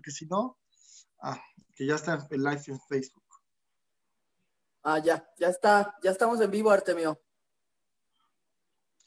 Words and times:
porque 0.00 0.12
si 0.12 0.24
no, 0.24 0.58
ah, 1.20 1.38
que 1.76 1.84
ya 1.84 1.96
está 1.96 2.26
el 2.30 2.42
live 2.42 2.62
en 2.68 2.80
Facebook. 2.88 3.22
Ah, 4.82 4.98
ya, 4.98 5.30
ya 5.38 5.48
está, 5.48 5.94
ya 6.02 6.10
estamos 6.10 6.40
en 6.40 6.50
vivo, 6.50 6.70
Artemio. 6.70 7.20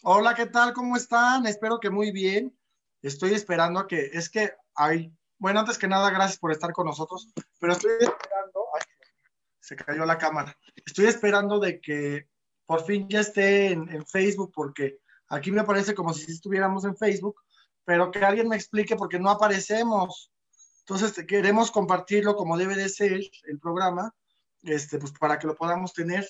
Hola, 0.03 0.35
¿qué 0.35 0.45
tal? 0.45 0.71
¿Cómo 0.73 0.95
están? 0.95 1.47
Espero 1.47 1.79
que 1.79 1.89
muy 1.89 2.11
bien. 2.11 2.55
Estoy 3.01 3.33
esperando 3.33 3.79
a 3.79 3.87
que, 3.87 4.11
es 4.13 4.29
que 4.29 4.53
hay, 4.75 5.11
bueno, 5.39 5.61
antes 5.61 5.79
que 5.79 5.87
nada, 5.87 6.11
gracias 6.11 6.37
por 6.37 6.51
estar 6.51 6.71
con 6.73 6.85
nosotros, 6.85 7.27
pero 7.59 7.73
estoy 7.73 7.93
esperando, 7.93 8.65
ay, 8.75 8.81
se 9.59 9.75
cayó 9.75 10.05
la 10.05 10.19
cámara, 10.19 10.55
estoy 10.85 11.07
esperando 11.07 11.59
de 11.59 11.81
que 11.81 12.29
por 12.67 12.85
fin 12.85 13.09
ya 13.09 13.21
esté 13.21 13.71
en, 13.71 13.89
en 13.89 14.05
Facebook, 14.05 14.51
porque 14.53 14.99
aquí 15.27 15.51
me 15.51 15.63
parece 15.63 15.95
como 15.95 16.13
si 16.13 16.31
estuviéramos 16.31 16.85
en 16.85 16.95
Facebook, 16.95 17.41
pero 17.83 18.11
que 18.11 18.23
alguien 18.23 18.47
me 18.47 18.57
explique 18.57 18.95
porque 18.95 19.17
no 19.17 19.31
aparecemos. 19.31 20.32
Entonces 20.85 21.25
queremos 21.25 21.71
compartirlo 21.71 22.35
como 22.35 22.57
debe 22.57 22.75
de 22.75 22.89
ser 22.89 23.13
el 23.13 23.59
programa, 23.59 24.13
este, 24.63 24.99
pues 24.99 25.13
para 25.13 25.39
que 25.39 25.47
lo 25.47 25.55
podamos 25.55 25.93
tener. 25.93 26.27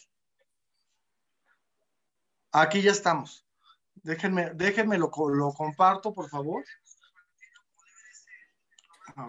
Aquí 2.52 2.84
ya 2.84 2.92
estamos. 2.92 3.48
Déjenme, 3.96 4.52
déjenme 4.54 5.00
lo, 5.00 5.10
lo 5.34 5.54
comparto, 5.54 6.14
por 6.14 6.30
favor. 6.30 6.64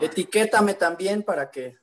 Etiquétame 0.01 0.74
también 0.74 1.23
para 1.23 1.51
que 1.51 1.79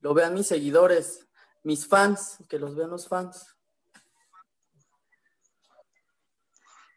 lo 0.00 0.14
vean 0.14 0.34
mis 0.34 0.46
seguidores, 0.46 1.28
mis 1.62 1.86
fans, 1.86 2.38
que 2.48 2.58
los 2.58 2.74
vean 2.74 2.90
los 2.90 3.08
fans. 3.08 3.54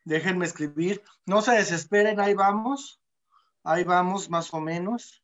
Déjenme 0.06 0.46
escribir. 0.46 1.04
No 1.26 1.42
se 1.42 1.54
desesperen, 1.54 2.20
ahí 2.20 2.34
vamos. 2.34 3.02
Ahí 3.66 3.84
vamos, 3.84 4.30
más 4.30 4.54
o 4.54 4.60
menos. 4.60 5.22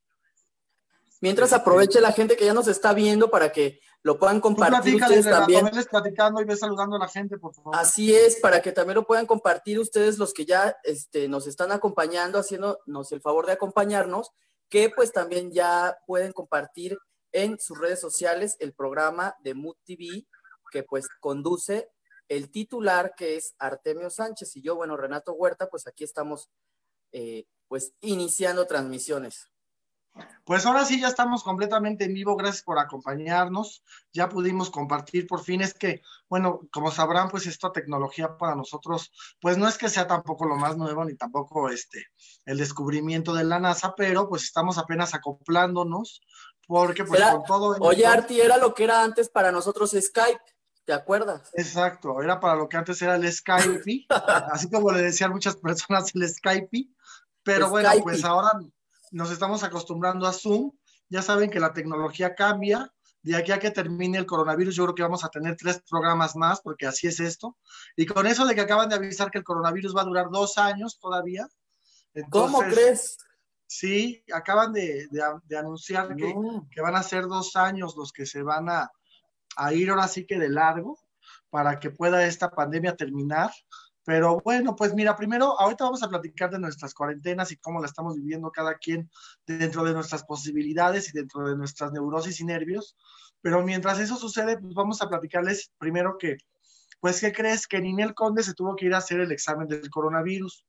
Mientras 1.22 1.54
aproveche 1.54 2.02
la 2.02 2.12
gente 2.12 2.36
que 2.36 2.46
ya 2.46 2.54
nos 2.54 2.68
está 2.68 2.94
viendo 2.94 3.30
para 3.30 3.52
que 3.52 3.80
lo 4.02 4.18
puedan 4.18 4.42
compartir 4.42 4.96
ustedes 4.96 5.26
también. 5.26 5.70
platicando 5.90 6.42
y 6.42 6.46
ve 6.46 6.58
saludando 6.58 6.96
a 6.96 7.00
la 7.00 7.08
gente, 7.08 7.38
por 7.38 7.54
favor. 7.54 7.76
Así 7.76 8.14
es, 8.14 8.40
para 8.40 8.62
que 8.62 8.72
también 8.72 8.96
lo 8.96 9.06
puedan 9.06 9.28
compartir 9.28 9.80
ustedes 9.80 10.18
los 10.18 10.34
que 10.34 10.46
ya 10.46 10.76
este, 10.84 11.28
nos 11.28 11.46
están 11.46 11.72
acompañando, 11.72 12.40
haciéndonos 12.40 13.12
el 13.12 13.22
favor 13.22 13.46
de 13.46 13.54
acompañarnos, 13.54 14.32
que 14.68 14.90
pues 14.90 15.12
también 15.12 15.52
ya 15.52 16.00
pueden 16.08 16.32
compartir 16.32 16.98
en 17.32 17.60
sus 17.60 17.78
redes 17.78 18.02
sociales 18.02 18.58
el 18.60 18.74
programa 18.74 19.36
de 19.44 19.54
Mood 19.54 19.76
TV 19.86 20.26
que 20.72 20.84
pues 20.84 21.08
conduce 21.20 21.92
el 22.28 22.50
titular 22.50 23.14
que 23.16 23.36
es 23.36 23.54
Artemio 23.60 24.10
Sánchez 24.10 24.56
y 24.56 24.62
yo, 24.62 24.76
bueno, 24.76 24.98
Renato 24.98 25.34
Huerta, 25.34 25.70
pues 25.70 25.86
aquí 25.86 26.06
estamos 26.06 26.50
eh, 27.12 27.46
pues 27.72 27.94
iniciando 28.02 28.68
transmisiones. 28.68 29.50
Pues 30.44 30.66
ahora 30.66 30.84
sí 30.84 31.00
ya 31.00 31.08
estamos 31.08 31.42
completamente 31.42 32.04
en 32.04 32.14
vivo, 32.14 32.36
gracias 32.36 32.64
por 32.64 32.78
acompañarnos. 32.78 33.86
Ya 34.12 34.28
pudimos 34.28 34.70
compartir 34.70 35.26
por 35.26 35.42
fin. 35.42 35.62
Es 35.62 35.74
que, 35.74 36.02
bueno, 36.28 36.68
como 36.70 36.92
sabrán, 36.92 37.30
pues 37.30 37.46
esta 37.48 37.72
tecnología 37.72 38.38
para 38.38 38.58
nosotros, 38.58 39.14
pues 39.40 39.58
no 39.58 39.70
es 39.70 39.78
que 39.78 39.88
sea 39.88 40.06
tampoco 40.06 40.44
lo 40.44 40.58
más 40.58 40.76
nuevo 40.76 41.06
ni 41.06 41.16
tampoco 41.16 41.70
este 41.70 42.08
el 42.46 42.58
descubrimiento 42.58 43.34
de 43.34 43.46
la 43.46 43.58
NASA, 43.58 43.96
pero 43.96 44.28
pues 44.28 44.44
estamos 44.44 44.78
apenas 44.78 45.14
acoplándonos 45.14 46.20
porque 46.68 47.06
pues 47.06 47.24
con 47.24 47.46
todo. 47.46 47.78
Oye, 47.80 48.06
Arti, 48.06 48.42
era 48.42 48.58
lo 48.58 48.74
que 48.74 48.84
era 48.84 49.02
antes 49.02 49.30
para 49.30 49.54
nosotros 49.54 49.92
Skype. 49.98 50.42
¿Te 50.84 50.94
acuerdas? 50.94 51.52
Exacto, 51.54 52.22
era 52.22 52.40
para 52.42 52.56
lo 52.56 52.68
que 52.68 52.76
antes 52.76 53.02
era 53.02 53.16
el 53.16 53.32
Skype, 53.32 54.08
así 54.52 54.70
como 54.70 54.92
le 54.92 55.04
decían 55.04 55.32
muchas 55.32 55.56
personas 55.56 56.14
el 56.16 56.28
Skype, 56.28 56.90
pero 57.44 57.70
bueno, 57.70 57.90
pues 58.04 58.24
ahora 58.24 58.52
nos 59.12 59.32
estamos 59.32 59.64
acostumbrando 59.64 60.28
a 60.28 60.34
Zoom, 60.34 60.72
ya 61.10 61.22
saben 61.22 61.50
que 61.50 61.60
la 61.60 61.74
tecnología 61.74 62.36
cambia, 62.36 62.92
de 63.24 63.36
aquí 63.36 63.52
a 63.52 63.60
que 63.60 63.72
termine 63.72 64.18
el 64.18 64.26
coronavirus, 64.26 64.76
yo 64.76 64.84
creo 64.86 64.96
que 64.96 65.04
vamos 65.04 65.24
a 65.24 65.30
tener 65.30 65.56
tres 65.56 65.82
programas 65.88 66.36
más, 66.36 66.62
porque 66.62 66.88
así 66.88 67.08
es 67.08 67.20
esto, 67.20 67.58
y 67.96 68.06
con 68.06 68.26
eso 68.26 68.46
de 68.46 68.56
que 68.56 68.62
acaban 68.62 68.90
de 68.90 68.96
avisar 68.96 69.30
que 69.30 69.38
el 69.38 69.44
coronavirus 69.44 69.96
va 69.96 70.02
a 70.02 70.06
durar 70.06 70.30
dos 70.32 70.58
años 70.58 70.98
todavía. 71.00 71.48
¿Cómo 72.30 72.60
crees? 72.60 73.18
Sí, 73.68 74.24
acaban 74.34 74.74
de, 74.74 75.08
anunciar 75.58 76.16
que, 76.16 76.34
que 76.72 76.82
van 76.82 76.96
a 76.96 77.04
ser 77.04 77.28
dos 77.28 77.56
años 77.56 77.96
los 77.96 78.12
que 78.12 78.26
se 78.26 78.42
van 78.42 78.70
a 78.70 78.92
a 79.56 79.74
ir 79.74 79.90
ahora 79.90 80.08
sí 80.08 80.26
que 80.26 80.38
de 80.38 80.50
largo 80.50 81.00
para 81.50 81.80
que 81.80 81.90
pueda 81.90 82.26
esta 82.26 82.50
pandemia 82.52 82.96
terminar. 82.96 83.52
Pero 84.04 84.42
bueno, 84.44 84.76
pues 84.76 84.94
mira, 84.94 85.16
primero, 85.16 85.60
ahorita 85.60 85.84
vamos 85.84 86.02
a 86.02 86.10
platicar 86.10 86.50
de 86.50 86.60
nuestras 86.60 86.94
cuarentenas 86.94 87.52
y 87.52 87.58
cómo 87.58 87.80
la 87.80 87.88
estamos 87.88 88.16
viviendo 88.16 88.52
cada 88.52 88.76
quien 88.76 89.10
dentro 89.46 89.84
de 89.84 89.94
nuestras 89.94 90.24
posibilidades 90.24 91.10
y 91.10 91.12
dentro 91.12 91.48
de 91.48 91.56
nuestras 91.56 91.92
neurosis 91.92 92.40
y 92.40 92.46
nervios. 92.46 92.98
Pero 93.42 93.62
mientras 93.64 94.00
eso 94.00 94.16
sucede, 94.16 94.58
pues 94.58 94.74
vamos 94.74 95.02
a 95.02 95.10
platicarles 95.10 95.72
primero 95.78 96.18
que, 96.18 96.38
pues, 97.00 97.20
¿qué 97.22 97.32
crees? 97.32 97.68
Que 97.68 97.80
Ninel 97.82 98.14
Conde 98.14 98.44
se 98.44 98.54
tuvo 98.54 98.76
que 98.76 98.86
ir 98.88 98.94
a 98.94 99.00
hacer 99.00 99.20
el 99.20 99.32
examen 99.32 99.68
del 99.68 99.90
coronavirus. 99.90 100.66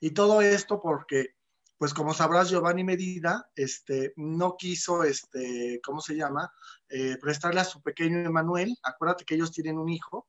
Y 0.00 0.12
todo 0.12 0.40
esto 0.40 0.80
porque 0.80 1.34
pues 1.80 1.94
como 1.94 2.12
sabrás, 2.12 2.50
Giovanni 2.50 2.84
Medida 2.84 3.48
este, 3.56 4.12
no 4.16 4.54
quiso, 4.58 5.02
este, 5.02 5.80
¿cómo 5.82 6.02
se 6.02 6.14
llama? 6.14 6.52
Eh, 6.90 7.16
prestarle 7.18 7.60
a 7.60 7.64
su 7.64 7.80
pequeño 7.80 8.18
Emanuel. 8.18 8.76
Acuérdate 8.82 9.24
que 9.24 9.34
ellos 9.34 9.50
tienen 9.50 9.78
un 9.78 9.88
hijo. 9.88 10.28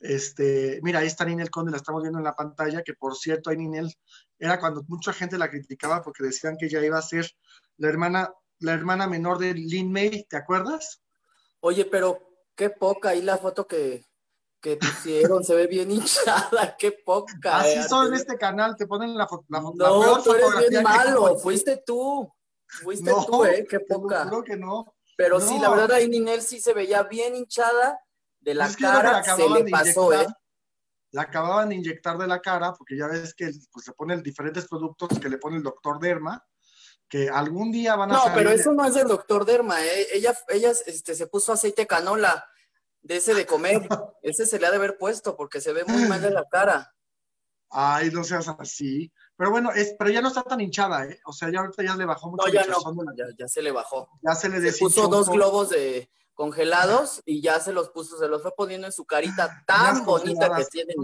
Este, 0.00 0.80
mira, 0.82 1.00
ahí 1.00 1.06
está 1.06 1.24
Ninel 1.24 1.50
Conde, 1.50 1.70
la 1.70 1.78
estamos 1.78 2.02
viendo 2.02 2.18
en 2.18 2.24
la 2.24 2.34
pantalla, 2.34 2.82
que 2.82 2.94
por 2.94 3.16
cierto, 3.16 3.50
ahí 3.50 3.56
Ninel 3.56 3.94
era 4.38 4.58
cuando 4.58 4.82
mucha 4.88 5.12
gente 5.12 5.38
la 5.38 5.48
criticaba 5.48 6.02
porque 6.02 6.24
decían 6.24 6.56
que 6.56 6.66
ella 6.66 6.84
iba 6.84 6.98
a 6.98 7.02
ser 7.02 7.30
la 7.76 7.88
hermana, 7.88 8.32
la 8.58 8.72
hermana 8.72 9.06
menor 9.06 9.38
de 9.38 9.54
Lin 9.54 9.92
May, 9.92 10.24
¿te 10.24 10.36
acuerdas? 10.36 11.02
Oye, 11.60 11.84
pero 11.84 12.18
qué 12.54 12.70
poca 12.70 13.10
ahí 13.10 13.22
la 13.22 13.38
foto 13.38 13.66
que, 13.66 14.04
que 14.60 14.76
pusieron, 14.76 15.44
se 15.44 15.54
ve 15.54 15.66
bien 15.66 15.90
hinchada, 15.90 16.76
qué 16.78 16.92
poca. 16.92 17.58
Así 17.58 17.78
eh, 17.78 17.82
son 17.84 18.08
en 18.08 18.14
este 18.14 18.36
canal, 18.36 18.76
te 18.76 18.86
ponen 18.86 19.16
la, 19.16 19.26
foto. 19.26 19.44
no, 19.48 20.22
tú 20.22 20.32
eres 20.34 20.70
bien 20.70 20.82
malo, 20.82 21.38
fuiste 21.38 21.82
tú, 21.86 22.30
fuiste 22.66 23.10
tú, 23.26 23.44
eh, 23.44 23.66
qué 23.68 23.80
poca. 23.80 24.28
Que 24.44 24.56
no. 24.56 24.94
Pero 25.16 25.40
sí, 25.40 25.58
la 25.60 25.70
verdad 25.70 25.92
ahí 25.92 26.08
Ninel 26.08 26.42
sí 26.42 26.60
se 26.60 26.74
veía 26.74 27.04
bien 27.04 27.36
hinchada 27.36 28.00
de 28.44 28.54
la 28.54 28.72
cara, 28.74 29.22
se 29.22 29.48
le 29.48 29.64
pasó, 29.70 30.12
eh. 30.12 30.26
La 31.12 31.22
acababan 31.22 31.68
de 31.70 31.76
inyectar 31.76 32.18
de 32.18 32.26
la 32.26 32.40
cara, 32.40 32.74
porque 32.74 32.96
ya 32.96 33.06
ves 33.06 33.34
que 33.34 33.50
pues, 33.72 33.84
se 33.84 33.92
ponen 33.92 34.22
diferentes 34.22 34.66
productos 34.68 35.18
que 35.18 35.28
le 35.28 35.38
pone 35.38 35.56
el 35.56 35.62
doctor 35.62 35.98
Derma, 35.98 36.44
que 37.08 37.30
algún 37.30 37.70
día 37.72 37.96
van 37.96 38.10
a 38.10 38.14
No, 38.14 38.24
pero 38.34 38.50
eso 38.50 38.72
no 38.72 38.84
es 38.84 38.94
del 38.94 39.08
doctor 39.08 39.44
Derma, 39.44 39.82
eh. 39.82 40.08
ella, 40.12 40.36
ella 40.48 40.72
este, 40.86 41.14
se 41.14 41.26
puso 41.26 41.52
aceite 41.52 41.86
canola 41.86 42.44
de 43.00 43.16
ese 43.16 43.34
de 43.34 43.46
comer. 43.46 43.80
ese 44.22 44.44
se 44.44 44.58
le 44.58 44.66
ha 44.66 44.70
de 44.70 44.76
haber 44.76 44.98
puesto 44.98 45.36
porque 45.36 45.60
se 45.60 45.72
ve 45.72 45.84
muy 45.84 46.04
mal 46.06 46.24
en 46.24 46.34
la 46.34 46.44
cara. 46.50 46.92
Ay, 47.70 48.10
no 48.10 48.24
seas 48.24 48.48
así. 48.58 49.12
Pero 49.36 49.50
bueno, 49.50 49.72
es, 49.72 49.94
pero 49.98 50.10
ya 50.10 50.20
no 50.20 50.28
está 50.28 50.42
tan 50.42 50.60
hinchada, 50.60 51.06
¿eh? 51.06 51.18
O 51.26 51.32
sea, 51.32 51.50
ya 51.50 51.60
ahorita 51.60 51.82
ya 51.82 51.96
le 51.96 52.04
bajó 52.04 52.30
mucho. 52.30 52.46
No, 52.46 52.52
ya 52.52 52.66
no, 52.66 52.76
ya, 53.36 53.48
se 53.48 53.62
le 53.62 53.72
bajó. 53.72 54.08
Ya 54.22 54.34
se 54.34 54.48
le 54.48 54.72
se 54.72 54.78
puso 54.78 55.08
dos 55.08 55.28
globos 55.28 55.70
de 55.70 56.08
congelados 56.34 57.22
y 57.24 57.40
ya 57.40 57.60
se 57.60 57.72
los 57.72 57.90
puso, 57.90 58.18
se 58.18 58.28
los 58.28 58.42
fue 58.42 58.52
poniendo 58.56 58.86
en 58.86 58.92
su 58.92 59.04
carita 59.04 59.64
tan 59.66 60.04
bonita 60.04 60.54
que 60.54 60.64
tiene 60.66 60.94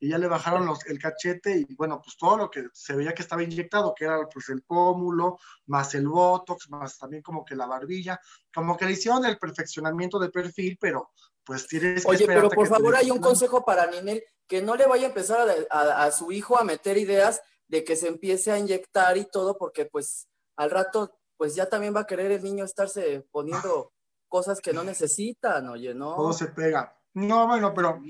y 0.00 0.10
ya 0.10 0.18
le 0.18 0.28
bajaron 0.28 0.66
los, 0.66 0.86
el 0.86 0.98
cachete 0.98 1.58
y 1.68 1.74
bueno, 1.74 2.00
pues 2.02 2.16
todo 2.16 2.36
lo 2.36 2.50
que 2.50 2.68
se 2.72 2.94
veía 2.94 3.14
que 3.14 3.22
estaba 3.22 3.42
inyectado, 3.42 3.94
que 3.94 4.04
era 4.04 4.28
pues 4.28 4.48
el 4.48 4.62
pómulo, 4.62 5.38
más 5.66 5.94
el 5.94 6.08
botox, 6.08 6.70
más 6.70 6.98
también 6.98 7.22
como 7.22 7.44
que 7.44 7.56
la 7.56 7.66
barbilla, 7.66 8.20
como 8.54 8.76
que 8.76 8.84
le 8.84 8.92
hicieron 8.92 9.24
el 9.24 9.38
perfeccionamiento 9.38 10.18
de 10.18 10.30
perfil, 10.30 10.78
pero 10.80 11.10
pues 11.44 11.66
tienes 11.66 12.04
que 12.04 12.10
Oye, 12.10 12.26
pero 12.26 12.48
por 12.48 12.68
favor 12.68 12.94
hay 12.94 13.10
un 13.10 13.20
consejo 13.20 13.64
para 13.64 13.86
Ninel, 13.86 14.22
que 14.46 14.62
no 14.62 14.76
le 14.76 14.86
vaya 14.86 15.06
a 15.06 15.08
empezar 15.08 15.48
a, 15.70 16.04
a, 16.04 16.10
su 16.12 16.30
hijo 16.30 16.58
a 16.58 16.64
meter 16.64 16.96
ideas 16.96 17.40
de 17.66 17.84
que 17.84 17.96
se 17.96 18.08
empiece 18.08 18.52
a 18.52 18.58
inyectar 18.58 19.16
y 19.16 19.24
todo, 19.24 19.58
porque 19.58 19.86
pues 19.86 20.28
al 20.56 20.70
rato 20.70 21.18
pues 21.36 21.54
ya 21.54 21.68
también 21.68 21.94
va 21.94 22.00
a 22.00 22.06
querer 22.06 22.32
el 22.32 22.42
niño 22.42 22.64
estarse 22.64 23.26
poniendo 23.30 23.92
cosas 24.28 24.60
que 24.60 24.72
no 24.72 24.84
necesitan, 24.84 25.68
oye, 25.68 25.94
¿no? 25.94 26.14
Todo 26.14 26.32
se 26.32 26.48
pega. 26.48 26.96
No, 27.14 27.46
bueno, 27.46 27.74
pero 27.74 28.00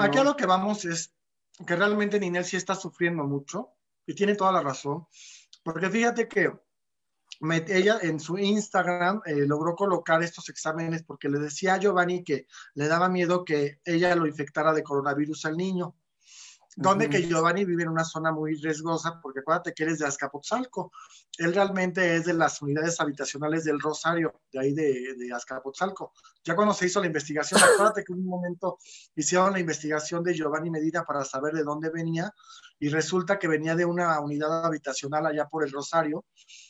aquí 0.00 0.18
a 0.18 0.24
lo 0.24 0.36
que 0.36 0.46
vamos 0.46 0.84
es 0.84 1.12
que 1.66 1.76
realmente 1.76 2.18
Ninel 2.18 2.44
sí 2.44 2.56
está 2.56 2.74
sufriendo 2.74 3.24
mucho 3.24 3.70
y 4.06 4.14
tiene 4.14 4.34
toda 4.34 4.52
la 4.52 4.62
razón, 4.62 5.06
porque 5.62 5.90
fíjate 5.90 6.28
que 6.28 6.52
ella 7.68 7.98
en 8.00 8.20
su 8.20 8.38
Instagram 8.38 9.20
eh, 9.26 9.46
logró 9.46 9.74
colocar 9.74 10.22
estos 10.22 10.48
exámenes 10.48 11.02
porque 11.02 11.28
le 11.28 11.38
decía 11.38 11.74
a 11.74 11.78
Giovanni 11.78 12.22
que 12.22 12.46
le 12.74 12.88
daba 12.88 13.08
miedo 13.08 13.44
que 13.44 13.80
ella 13.84 14.14
lo 14.14 14.26
infectara 14.26 14.72
de 14.72 14.82
coronavirus 14.82 15.44
al 15.46 15.56
niño. 15.56 15.96
Donde 16.76 17.08
que 17.08 17.26
Giovanni 17.26 17.64
vive 17.64 17.84
en 17.84 17.90
una 17.90 18.04
zona 18.04 18.32
muy 18.32 18.54
riesgosa, 18.56 19.20
porque 19.22 19.40
acuérdate 19.40 19.72
que 19.72 19.84
él 19.84 19.90
es 19.90 19.98
de 19.98 20.06
Azcapotzalco. 20.06 20.92
Él 21.38 21.54
realmente 21.54 22.16
es 22.16 22.24
de 22.24 22.34
las 22.34 22.60
unidades 22.62 23.00
habitacionales 23.00 23.64
del 23.64 23.80
Rosario, 23.80 24.40
de 24.52 24.60
ahí 24.60 24.74
de, 24.74 25.14
de 25.16 25.32
Azcapotzalco. 25.32 26.12
Ya 26.44 26.56
cuando 26.56 26.74
se 26.74 26.86
hizo 26.86 27.00
la 27.00 27.06
investigación, 27.06 27.60
acuérdate 27.62 28.04
que 28.04 28.12
en 28.12 28.20
un 28.20 28.26
momento 28.26 28.78
hicieron 29.14 29.52
la 29.52 29.60
investigación 29.60 30.22
de 30.22 30.34
Giovanni 30.34 30.70
Medina 30.70 31.04
para 31.04 31.24
saber 31.24 31.54
de 31.54 31.64
dónde 31.64 31.90
venía, 31.90 32.32
y 32.78 32.88
resulta 32.88 33.38
que 33.38 33.48
venía 33.48 33.76
de 33.76 33.84
una 33.84 34.20
unidad 34.20 34.66
habitacional 34.66 35.26
allá 35.26 35.46
por 35.46 35.64
el 35.64 35.72
Rosario, 35.72 36.24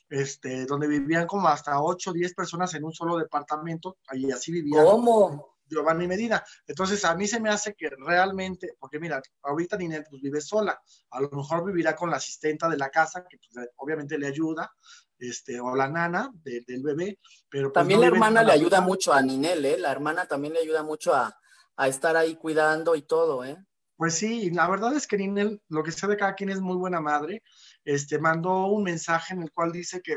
este, 0.08 0.66
donde 0.66 0.86
vivían 0.86 1.26
como 1.26 1.48
hasta 1.48 1.80
8 1.80 2.10
o 2.10 2.12
10 2.12 2.34
personas 2.34 2.74
en 2.74 2.84
un 2.84 2.92
solo 2.92 3.16
departamento, 3.16 3.96
y 4.12 4.30
así 4.30 4.52
vivían. 4.52 4.84
¿Cómo? 4.84 5.53
Giovanni 5.66 6.06
Medina. 6.06 6.44
Entonces, 6.66 7.04
a 7.04 7.14
mí 7.14 7.26
se 7.26 7.40
me 7.40 7.50
hace 7.50 7.74
que 7.74 7.90
realmente, 7.90 8.74
porque 8.78 8.98
mira, 8.98 9.20
ahorita 9.42 9.76
Ninel 9.76 10.04
pues 10.08 10.22
vive 10.22 10.40
sola, 10.40 10.80
a 11.10 11.20
lo 11.20 11.30
mejor 11.30 11.64
vivirá 11.64 11.94
con 11.94 12.10
la 12.10 12.16
asistenta 12.16 12.68
de 12.68 12.76
la 12.76 12.90
casa, 12.90 13.24
que 13.28 13.38
pues, 13.38 13.68
obviamente 13.76 14.18
le 14.18 14.26
ayuda, 14.26 14.72
este, 15.18 15.60
o 15.60 15.74
la 15.74 15.88
nana 15.88 16.30
del 16.42 16.82
bebé, 16.82 17.18
pero... 17.48 17.72
Pues, 17.72 17.74
también 17.74 18.00
la 18.00 18.08
hermana 18.08 18.42
le 18.42 18.52
ayuda 18.52 18.80
mucho 18.80 19.12
a 19.12 19.22
Ninel, 19.22 19.64
¿eh? 19.64 19.78
La 19.78 19.92
hermana 19.92 20.26
también 20.26 20.54
le 20.54 20.60
ayuda 20.60 20.82
mucho 20.82 21.14
a, 21.14 21.34
a 21.76 21.88
estar 21.88 22.16
ahí 22.16 22.36
cuidando 22.36 22.94
y 22.94 23.02
todo, 23.02 23.44
¿eh? 23.44 23.56
Pues 23.96 24.14
sí, 24.14 24.50
la 24.50 24.68
verdad 24.68 24.94
es 24.94 25.06
que 25.06 25.16
Ninel, 25.16 25.62
lo 25.68 25.82
que 25.84 25.92
sé 25.92 26.06
de 26.08 26.16
cada 26.16 26.34
quien 26.34 26.50
es 26.50 26.60
muy 26.60 26.76
buena 26.76 27.00
madre, 27.00 27.42
este, 27.84 28.18
mandó 28.18 28.66
un 28.66 28.82
mensaje 28.82 29.34
en 29.34 29.42
el 29.42 29.52
cual 29.52 29.70
dice 29.70 30.00
que 30.02 30.16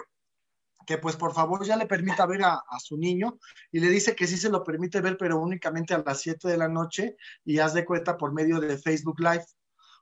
que 0.88 0.98
pues 0.98 1.18
por 1.18 1.34
favor 1.34 1.66
ya 1.66 1.76
le 1.76 1.86
permita 1.86 2.26
ver 2.26 2.44
a, 2.44 2.64
su 2.80 2.98
niño 2.98 3.38
y 3.72 3.82
le 3.82 3.90
dice 3.90 4.16
que 4.16 4.26
sí 4.26 4.38
se 4.38 4.50
lo 4.50 4.64
permite 4.64 5.02
ver, 5.02 5.18
pero 5.18 5.38
únicamente 5.38 5.94
a 5.94 6.02
las 6.04 6.22
7 6.22 6.48
de 6.48 6.58
la 6.58 6.70
noche 6.70 7.18
y 7.44 7.60
haz 7.60 7.74
de 7.74 7.84
cuenta 7.86 8.18
por 8.18 8.34
medio 8.34 8.62
de 8.62 8.78
Facebook 8.78 9.20
Live. 9.20 9.46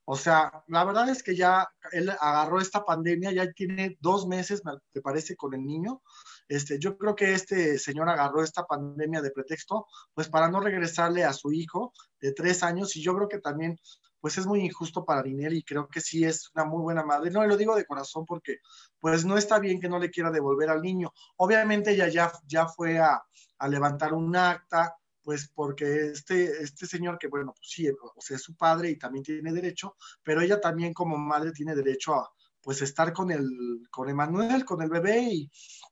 O 0.08 0.16
sea, 0.16 0.64
la 0.68 0.86
verdad 0.86 1.10
es 1.10 1.24
que 1.24 1.36
ya 1.36 1.68
él 1.92 2.12
agarró 2.12 2.62
esta 2.62 2.86
pandemia, 2.86 3.32
ya 3.32 3.52
tiene 3.52 3.98
dos 4.00 4.28
meses, 4.28 4.62
me 4.64 5.02
parece, 5.02 5.36
con 5.36 5.56
el 5.56 5.66
niño. 5.66 6.04
Este, 6.48 6.78
yo 6.78 6.96
creo 7.00 7.16
que 7.16 7.34
este 7.34 7.80
señor 7.80 8.08
agarró 8.08 8.44
esta 8.44 8.68
pandemia 8.68 9.24
de 9.24 9.32
pretexto, 9.32 9.88
pues 10.14 10.30
para 10.30 10.50
no 10.50 10.60
regresarle 10.60 11.24
a 11.24 11.34
su 11.34 11.52
hijo 11.52 11.94
de 12.22 12.32
tres 12.34 12.62
años 12.62 12.96
y 12.96 13.02
yo 13.02 13.16
creo 13.16 13.28
que 13.28 13.40
también 13.40 13.80
pues 14.26 14.40
es 14.40 14.48
muy 14.48 14.62
injusto 14.62 15.06
para 15.06 15.22
Ninel 15.22 15.54
y 15.54 15.62
creo 15.62 15.88
que 15.88 16.02
sí 16.02 16.24
es 16.24 16.50
una 16.56 16.66
muy 16.66 16.82
buena 16.82 17.04
madre. 17.04 17.30
No, 17.30 17.46
lo 17.46 17.56
digo 17.56 17.76
de 17.76 17.86
corazón 17.86 18.26
porque 18.26 18.58
pues 19.00 19.24
no 19.24 19.38
está 19.38 19.60
bien 19.60 19.80
que 19.80 19.88
no 19.88 20.00
le 20.00 20.10
quiera 20.10 20.32
devolver 20.32 20.68
al 20.72 20.82
niño. 20.82 21.14
Obviamente 21.38 21.92
ella 21.92 22.08
ya, 22.08 22.32
ya 22.48 22.66
fue 22.66 22.98
a, 22.98 23.24
levantar 23.70 24.16
un 24.16 24.36
acta, 24.36 24.96
pues 25.22 25.52
porque 25.54 26.08
este, 26.08 26.64
este 26.64 26.88
señor 26.88 27.20
que 27.20 27.28
bueno, 27.28 27.54
pues 27.56 27.70
sí, 27.70 27.88
o 27.88 28.20
sea, 28.20 28.38
es 28.38 28.42
su 28.42 28.56
padre 28.56 28.90
y 28.90 28.98
también 28.98 29.24
tiene 29.24 29.54
derecho, 29.54 29.96
pero 30.24 30.42
ella 30.42 30.60
también 30.60 30.92
como 30.92 31.20
madre 31.20 31.52
tiene 31.52 31.76
derecho 31.76 32.16
a 32.16 32.28
pues 32.62 32.82
estar 32.82 33.14
con 33.14 33.30
el, 33.30 33.88
con 33.92 34.10
Emanuel, 34.10 34.66
con 34.66 34.82
el 34.82 34.90
bebé 34.90 35.22
y, 35.22 35.52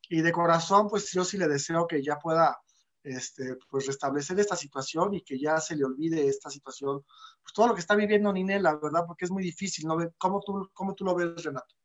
y 0.09 0.21
de 0.23 0.31
corazón 0.31 0.87
pues 0.89 1.11
yo 1.11 1.23
sí 1.23 1.37
le 1.37 1.47
deseo 1.47 1.85
que 1.85 2.01
ya 2.01 2.17
pueda 2.17 2.57
este, 3.03 3.57
pues 3.69 3.85
restablecer 3.85 4.39
esta 4.39 4.55
situación 4.55 5.13
y 5.13 5.21
que 5.21 5.37
ya 5.37 5.59
se 5.59 5.75
le 5.75 5.83
olvide 5.83 6.27
esta 6.27 6.49
situación, 6.49 7.03
pues 7.43 7.53
todo 7.53 7.67
lo 7.67 7.73
que 7.75 7.81
está 7.81 7.95
viviendo 7.95 8.31
Ninel, 8.31 8.63
la 8.63 8.75
verdad, 8.75 9.03
porque 9.05 9.25
es 9.25 9.31
muy 9.31 9.43
difícil, 9.43 9.87
¿no? 9.87 9.97
¿Cómo 10.17 10.41
tú, 10.41 10.69
cómo 10.73 10.95
tú 10.95 11.05
lo 11.05 11.13
ves, 11.13 11.43
Renato? 11.43 11.75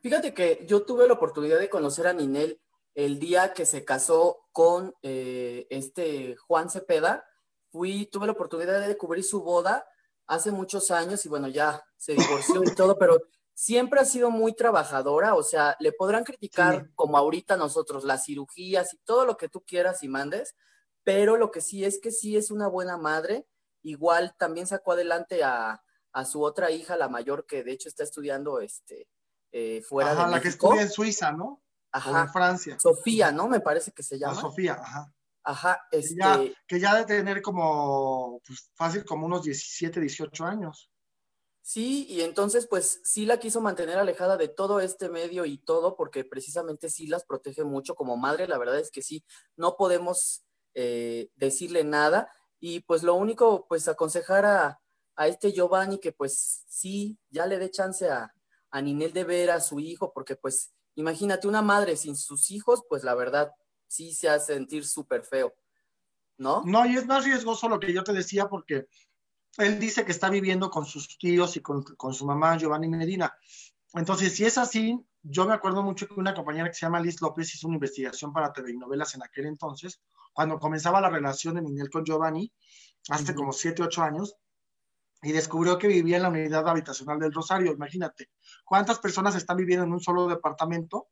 Fíjate 0.00 0.34
que 0.34 0.64
yo 0.68 0.84
tuve 0.84 1.06
la 1.06 1.14
oportunidad 1.14 1.58
de 1.58 1.70
conocer 1.70 2.06
a 2.06 2.12
Ninel 2.12 2.60
el 2.94 3.18
día 3.18 3.52
que 3.54 3.64
se 3.64 3.84
casó 3.84 4.40
con 4.52 4.94
eh, 5.02 5.66
este 5.70 6.36
Juan 6.36 6.68
Cepeda. 6.68 7.24
Fui, 7.70 8.06
tuve 8.06 8.26
la 8.26 8.32
oportunidad 8.32 8.86
de 8.86 8.96
cubrir 8.96 9.24
su 9.24 9.42
boda 9.42 9.86
hace 10.26 10.50
muchos 10.50 10.90
años 10.90 11.24
y 11.24 11.28
bueno, 11.28 11.48
ya 11.48 11.82
se 11.96 12.14
divorció 12.14 12.62
y 12.64 12.74
todo, 12.74 12.98
pero 12.98 13.20
siempre 13.54 14.00
ha 14.00 14.04
sido 14.04 14.30
muy 14.30 14.54
trabajadora, 14.54 15.34
o 15.34 15.42
sea, 15.42 15.76
le 15.78 15.92
podrán 15.92 16.24
criticar 16.24 16.90
como 16.94 17.16
ahorita 17.16 17.56
nosotros 17.56 18.04
las 18.04 18.24
cirugías 18.24 18.94
y 18.94 18.98
todo 18.98 19.24
lo 19.24 19.36
que 19.36 19.48
tú 19.48 19.62
quieras 19.62 20.02
y 20.02 20.08
mandes, 20.08 20.54
pero 21.02 21.36
lo 21.36 21.50
que 21.50 21.60
sí 21.60 21.84
es 21.84 22.00
que 22.00 22.10
sí 22.10 22.36
es 22.36 22.50
una 22.50 22.68
buena 22.68 22.96
madre. 22.96 23.46
Igual 23.82 24.34
también 24.38 24.66
sacó 24.66 24.92
adelante 24.92 25.42
a, 25.44 25.82
su 26.24 26.42
otra 26.42 26.70
hija, 26.70 26.96
la 26.96 27.08
mayor, 27.08 27.46
que 27.46 27.64
de 27.64 27.72
hecho 27.72 27.88
está 27.88 28.04
estudiando 28.04 28.60
este, 28.60 29.08
eh, 29.50 29.82
fuera 29.82 30.12
ajá, 30.12 30.28
la 30.28 30.40
que 30.40 30.48
estudia 30.48 30.82
en 30.82 30.90
Suiza, 30.90 31.32
¿no? 31.32 31.62
Ajá. 31.90 32.10
O 32.10 32.18
en 32.18 32.32
Francia. 32.32 32.78
Sofía, 32.78 33.32
¿no? 33.32 33.48
Me 33.48 33.60
parece 33.60 33.92
que 33.92 34.02
se 34.02 34.18
llama. 34.18 34.40
Sofía, 34.40 34.74
ajá. 34.74 35.12
Ajá, 35.44 35.80
este... 35.90 36.54
que 36.68 36.78
ya 36.78 36.94
de 36.96 37.04
tener 37.04 37.42
como, 37.42 38.40
pues, 38.46 38.70
fácil, 38.74 39.04
como 39.04 39.26
unos 39.26 39.42
17, 39.42 40.00
18 40.00 40.44
años. 40.44 40.92
Sí, 41.64 42.06
y 42.08 42.22
entonces 42.22 42.66
pues 42.66 43.00
sí 43.04 43.24
la 43.24 43.38
quiso 43.38 43.60
mantener 43.60 43.96
alejada 43.96 44.36
de 44.36 44.48
todo 44.48 44.80
este 44.80 45.08
medio 45.08 45.44
y 45.44 45.58
todo, 45.58 45.96
porque 45.96 46.24
precisamente 46.24 46.90
sí 46.90 47.06
las 47.06 47.24
protege 47.24 47.62
mucho 47.62 47.94
como 47.94 48.16
madre, 48.16 48.48
la 48.48 48.58
verdad 48.58 48.80
es 48.80 48.90
que 48.90 49.00
sí, 49.00 49.24
no 49.56 49.76
podemos 49.76 50.44
eh, 50.74 51.30
decirle 51.36 51.84
nada 51.84 52.28
y 52.64 52.78
pues 52.78 53.02
lo 53.02 53.14
único 53.14 53.66
pues 53.66 53.88
aconsejar 53.88 54.46
a, 54.46 54.78
este 55.26 55.52
Giovanni 55.52 55.98
que 55.98 56.12
pues 56.12 56.64
sí, 56.68 57.18
ya 57.28 57.46
le 57.46 57.58
dé 57.58 57.70
chance 57.70 58.08
a, 58.08 58.32
a 58.70 58.80
Ninel 58.80 59.12
de 59.12 59.24
ver 59.24 59.50
a 59.50 59.60
su 59.60 59.78
hijo, 59.80 60.12
porque 60.12 60.36
pues 60.36 60.72
imagínate 60.94 61.48
una 61.48 61.60
madre 61.60 61.96
sin 61.96 62.16
sus 62.16 62.50
hijos, 62.52 62.84
pues 62.88 63.02
la 63.02 63.14
verdad 63.14 63.52
sí 63.88 64.14
se 64.14 64.28
hace 64.28 64.54
sentir 64.54 64.86
súper 64.86 65.24
feo, 65.24 65.52
¿no? 66.38 66.62
No, 66.64 66.86
y 66.86 66.96
es 66.96 67.04
más 67.06 67.24
riesgoso 67.24 67.68
lo 67.68 67.80
que 67.80 67.92
yo 67.92 68.04
te 68.04 68.12
decía 68.12 68.48
porque 68.48 68.86
él 69.58 69.80
dice 69.80 70.04
que 70.04 70.12
está 70.12 70.30
viviendo 70.30 70.70
con 70.70 70.86
sus 70.86 71.18
tíos 71.18 71.56
y 71.56 71.60
con, 71.60 71.84
su 72.14 72.24
mamá 72.24 72.56
Giovanni 72.56 72.88
Medina. 72.88 73.36
Entonces, 73.94 74.34
si 74.36 74.44
es 74.44 74.56
así, 74.56 75.04
yo 75.22 75.46
me 75.46 75.54
acuerdo 75.54 75.82
mucho 75.82 76.06
que 76.06 76.14
una 76.14 76.32
compañera 76.32 76.68
que 76.68 76.74
se 76.74 76.86
llama 76.86 77.00
Liz 77.00 77.20
López 77.20 77.52
hizo 77.54 77.66
una 77.66 77.76
investigación 77.76 78.32
para 78.32 78.52
telenovelas 78.52 79.14
en 79.16 79.24
aquel 79.24 79.46
entonces, 79.46 80.00
cuando 80.32 80.58
comenzaba 80.58 81.00
la 81.00 81.10
relación 81.10 81.54
de 81.54 81.62
Ninel 81.62 81.90
con 81.90 82.04
Giovanni, 82.04 82.52
hace 83.08 83.34
como 83.34 83.52
7, 83.52 83.82
8 83.82 84.02
años, 84.02 84.36
y 85.22 85.32
descubrió 85.32 85.78
que 85.78 85.88
vivía 85.88 86.16
en 86.16 86.22
la 86.22 86.28
unidad 86.30 86.68
habitacional 86.68 87.18
del 87.18 87.32
Rosario. 87.32 87.72
Imagínate, 87.72 88.30
¿cuántas 88.64 88.98
personas 88.98 89.36
están 89.36 89.56
viviendo 89.56 89.84
en 89.84 89.92
un 89.92 90.00
solo 90.00 90.26
departamento? 90.26 91.08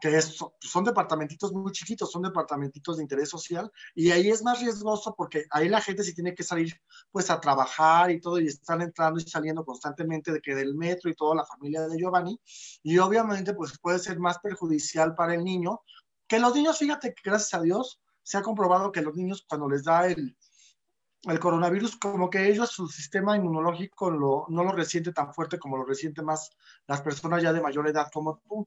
que 0.00 0.20
son 0.20 0.84
departamentitos 0.84 1.52
muy 1.52 1.72
chiquitos, 1.72 2.10
son 2.10 2.22
departamentitos 2.22 2.96
de 2.96 3.02
interés 3.02 3.30
social, 3.30 3.70
y 3.94 4.10
ahí 4.10 4.28
es 4.28 4.42
más 4.42 4.60
riesgoso 4.60 5.14
porque 5.16 5.46
ahí 5.50 5.68
la 5.68 5.80
gente 5.80 6.02
sí 6.02 6.14
tiene 6.14 6.34
que 6.34 6.42
salir 6.42 6.78
pues 7.10 7.30
a 7.30 7.40
trabajar 7.40 8.10
y 8.10 8.20
todo, 8.20 8.38
y 8.38 8.46
están 8.46 8.82
entrando 8.82 9.18
y 9.18 9.22
saliendo 9.22 9.64
constantemente 9.64 10.32
de 10.32 10.40
que 10.40 10.54
del 10.54 10.74
metro 10.74 11.10
y 11.10 11.14
toda 11.14 11.34
la 11.34 11.46
familia 11.46 11.86
de 11.88 11.96
Giovanni, 11.98 12.38
y 12.82 12.98
obviamente 12.98 13.54
pues 13.54 13.78
puede 13.78 13.98
ser 13.98 14.18
más 14.18 14.38
perjudicial 14.38 15.14
para 15.14 15.34
el 15.34 15.44
niño, 15.44 15.80
que 16.28 16.38
los 16.38 16.54
niños, 16.54 16.78
fíjate 16.78 17.14
que 17.14 17.22
gracias 17.24 17.54
a 17.54 17.62
Dios 17.62 18.00
se 18.26 18.36
ha 18.36 18.42
comprobado 18.42 18.90
que 18.90 19.02
los 19.02 19.14
niños 19.14 19.46
cuando 19.48 19.68
les 19.68 19.84
da 19.84 20.08
el, 20.08 20.36
el 21.22 21.38
coronavirus, 21.38 21.96
como 21.96 22.28
que 22.28 22.48
ellos, 22.48 22.70
su 22.70 22.88
sistema 22.88 23.36
inmunológico 23.36 24.10
lo, 24.10 24.46
no 24.48 24.64
lo 24.64 24.72
resiente 24.72 25.12
tan 25.12 25.32
fuerte 25.32 25.60
como 25.60 25.76
lo 25.76 25.84
resiente 25.84 26.22
más 26.22 26.50
las 26.88 27.02
personas 27.02 27.40
ya 27.40 27.52
de 27.52 27.60
mayor 27.60 27.86
edad 27.86 28.08
como 28.12 28.38
tú. 28.38 28.66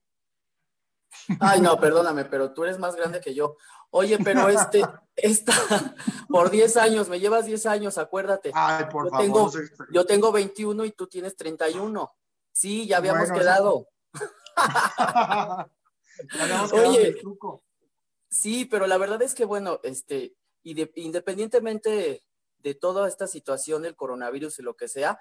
Ay, 1.42 1.60
no, 1.60 1.78
perdóname, 1.78 2.24
pero 2.24 2.54
tú 2.54 2.64
eres 2.64 2.80
más 2.80 2.96
grande 2.96 3.20
que 3.20 3.36
yo. 3.36 3.58
Oye, 3.90 4.18
pero 4.24 4.48
este, 4.48 4.82
esta, 5.18 5.52
por 6.30 6.50
10 6.50 6.78
años, 6.78 7.10
me 7.10 7.20
llevas 7.20 7.46
10 7.46 7.66
años, 7.66 7.98
acuérdate. 7.98 8.52
Ay, 8.54 8.86
por 8.90 9.08
yo 9.08 9.10
favor. 9.10 9.26
Tengo, 9.26 9.52
yo 9.92 10.06
tengo 10.06 10.32
21 10.32 10.86
y 10.86 10.92
tú 10.94 11.08
tienes 11.08 11.36
31. 11.36 12.10
Sí, 12.54 12.88
ya 12.88 12.96
habíamos 12.98 13.30
quedado. 13.30 13.90
Oye, 16.72 17.18
sí, 18.30 18.66
pero 18.66 18.88
la 18.88 18.98
verdad 18.98 19.22
es 19.22 19.36
que, 19.36 19.46
bueno, 19.46 19.80
este, 19.84 20.36
y 20.64 20.76
independientemente 20.96 22.24
de 22.60 22.76
toda 22.76 23.08
esta 23.08 23.28
situación 23.28 23.82
del 23.82 23.96
coronavirus 23.96 24.60
y 24.60 24.64
lo 24.64 24.76
que 24.76 24.88
sea, 24.88 25.20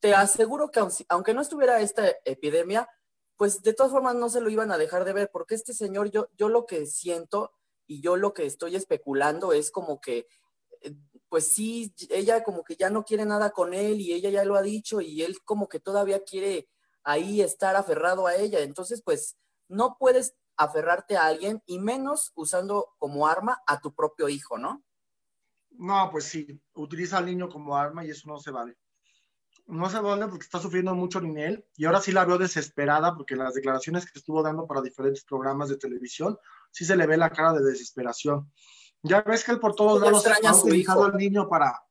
te 0.00 0.14
aseguro 0.14 0.70
que 0.70 0.80
aunque 1.08 1.34
no 1.34 1.40
estuviera 1.40 1.80
esta 1.80 2.06
epidemia, 2.24 2.88
pues 3.36 3.62
de 3.62 3.72
todas 3.72 3.92
formas 3.92 4.14
no 4.14 4.28
se 4.28 4.40
lo 4.40 4.50
iban 4.50 4.70
a 4.70 4.78
dejar 4.78 5.04
de 5.04 5.12
ver, 5.12 5.30
porque 5.32 5.54
este 5.54 5.72
señor, 5.72 6.10
yo, 6.10 6.28
yo 6.36 6.48
lo 6.48 6.66
que 6.66 6.86
siento 6.86 7.52
y 7.86 8.00
yo 8.00 8.16
lo 8.16 8.34
que 8.34 8.46
estoy 8.46 8.76
especulando 8.76 9.52
es 9.52 9.70
como 9.70 10.00
que, 10.00 10.26
eh, 10.82 10.94
pues 11.28 11.52
sí, 11.52 11.94
ella 12.10 12.44
como 12.44 12.64
que 12.64 12.76
ya 12.76 12.90
no 12.90 13.04
quiere 13.04 13.24
nada 13.24 13.50
con 13.50 13.74
él 13.74 14.00
y 14.00 14.12
ella 14.12 14.30
ya 14.30 14.44
lo 14.44 14.56
ha 14.56 14.62
dicho 14.62 15.00
y 15.00 15.22
él 15.22 15.38
como 15.44 15.68
que 15.68 15.80
todavía 15.80 16.22
quiere 16.22 16.68
ahí 17.02 17.40
estar 17.40 17.76
aferrado 17.76 18.26
a 18.26 18.36
ella. 18.36 18.60
Entonces, 18.60 19.02
pues 19.02 19.36
no 19.68 19.96
puedes 19.98 20.34
aferrarte 20.56 21.16
a 21.16 21.26
alguien 21.26 21.62
y 21.66 21.78
menos 21.78 22.32
usando 22.34 22.94
como 22.98 23.26
arma 23.26 23.62
a 23.66 23.80
tu 23.80 23.94
propio 23.94 24.28
hijo, 24.28 24.58
¿no? 24.58 24.84
No, 25.70 26.08
pues 26.10 26.24
sí, 26.24 26.60
utiliza 26.74 27.18
al 27.18 27.26
niño 27.26 27.48
como 27.48 27.76
arma 27.76 28.04
y 28.04 28.10
eso 28.10 28.28
no 28.28 28.38
se 28.38 28.50
vale 28.50 28.76
no 29.66 29.88
se 29.88 29.98
vale 29.98 30.26
porque 30.26 30.44
está 30.44 30.58
sufriendo 30.58 30.94
mucho 30.94 31.20
Ninel 31.20 31.64
y 31.76 31.86
ahora 31.86 32.00
sí 32.00 32.12
la 32.12 32.24
veo 32.24 32.38
desesperada 32.38 33.14
porque 33.14 33.36
las 33.36 33.54
declaraciones 33.54 34.04
que 34.04 34.18
estuvo 34.18 34.42
dando 34.42 34.66
para 34.66 34.82
diferentes 34.82 35.24
programas 35.24 35.68
de 35.68 35.78
televisión, 35.78 36.38
sí 36.70 36.84
se 36.84 36.96
le 36.96 37.06
ve 37.06 37.16
la 37.16 37.30
cara 37.30 37.52
de 37.52 37.64
desesperación. 37.64 38.52
Ya 39.02 39.22
ves 39.22 39.44
que 39.44 39.52
él 39.52 39.60
por 39.60 39.74
todos 39.74 40.00
lados 40.00 40.26
ha 40.26 40.54
utilizado 40.54 41.04
al 41.04 41.16
niño 41.16 41.48
para, 41.48 41.82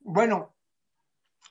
bueno, 0.00 0.54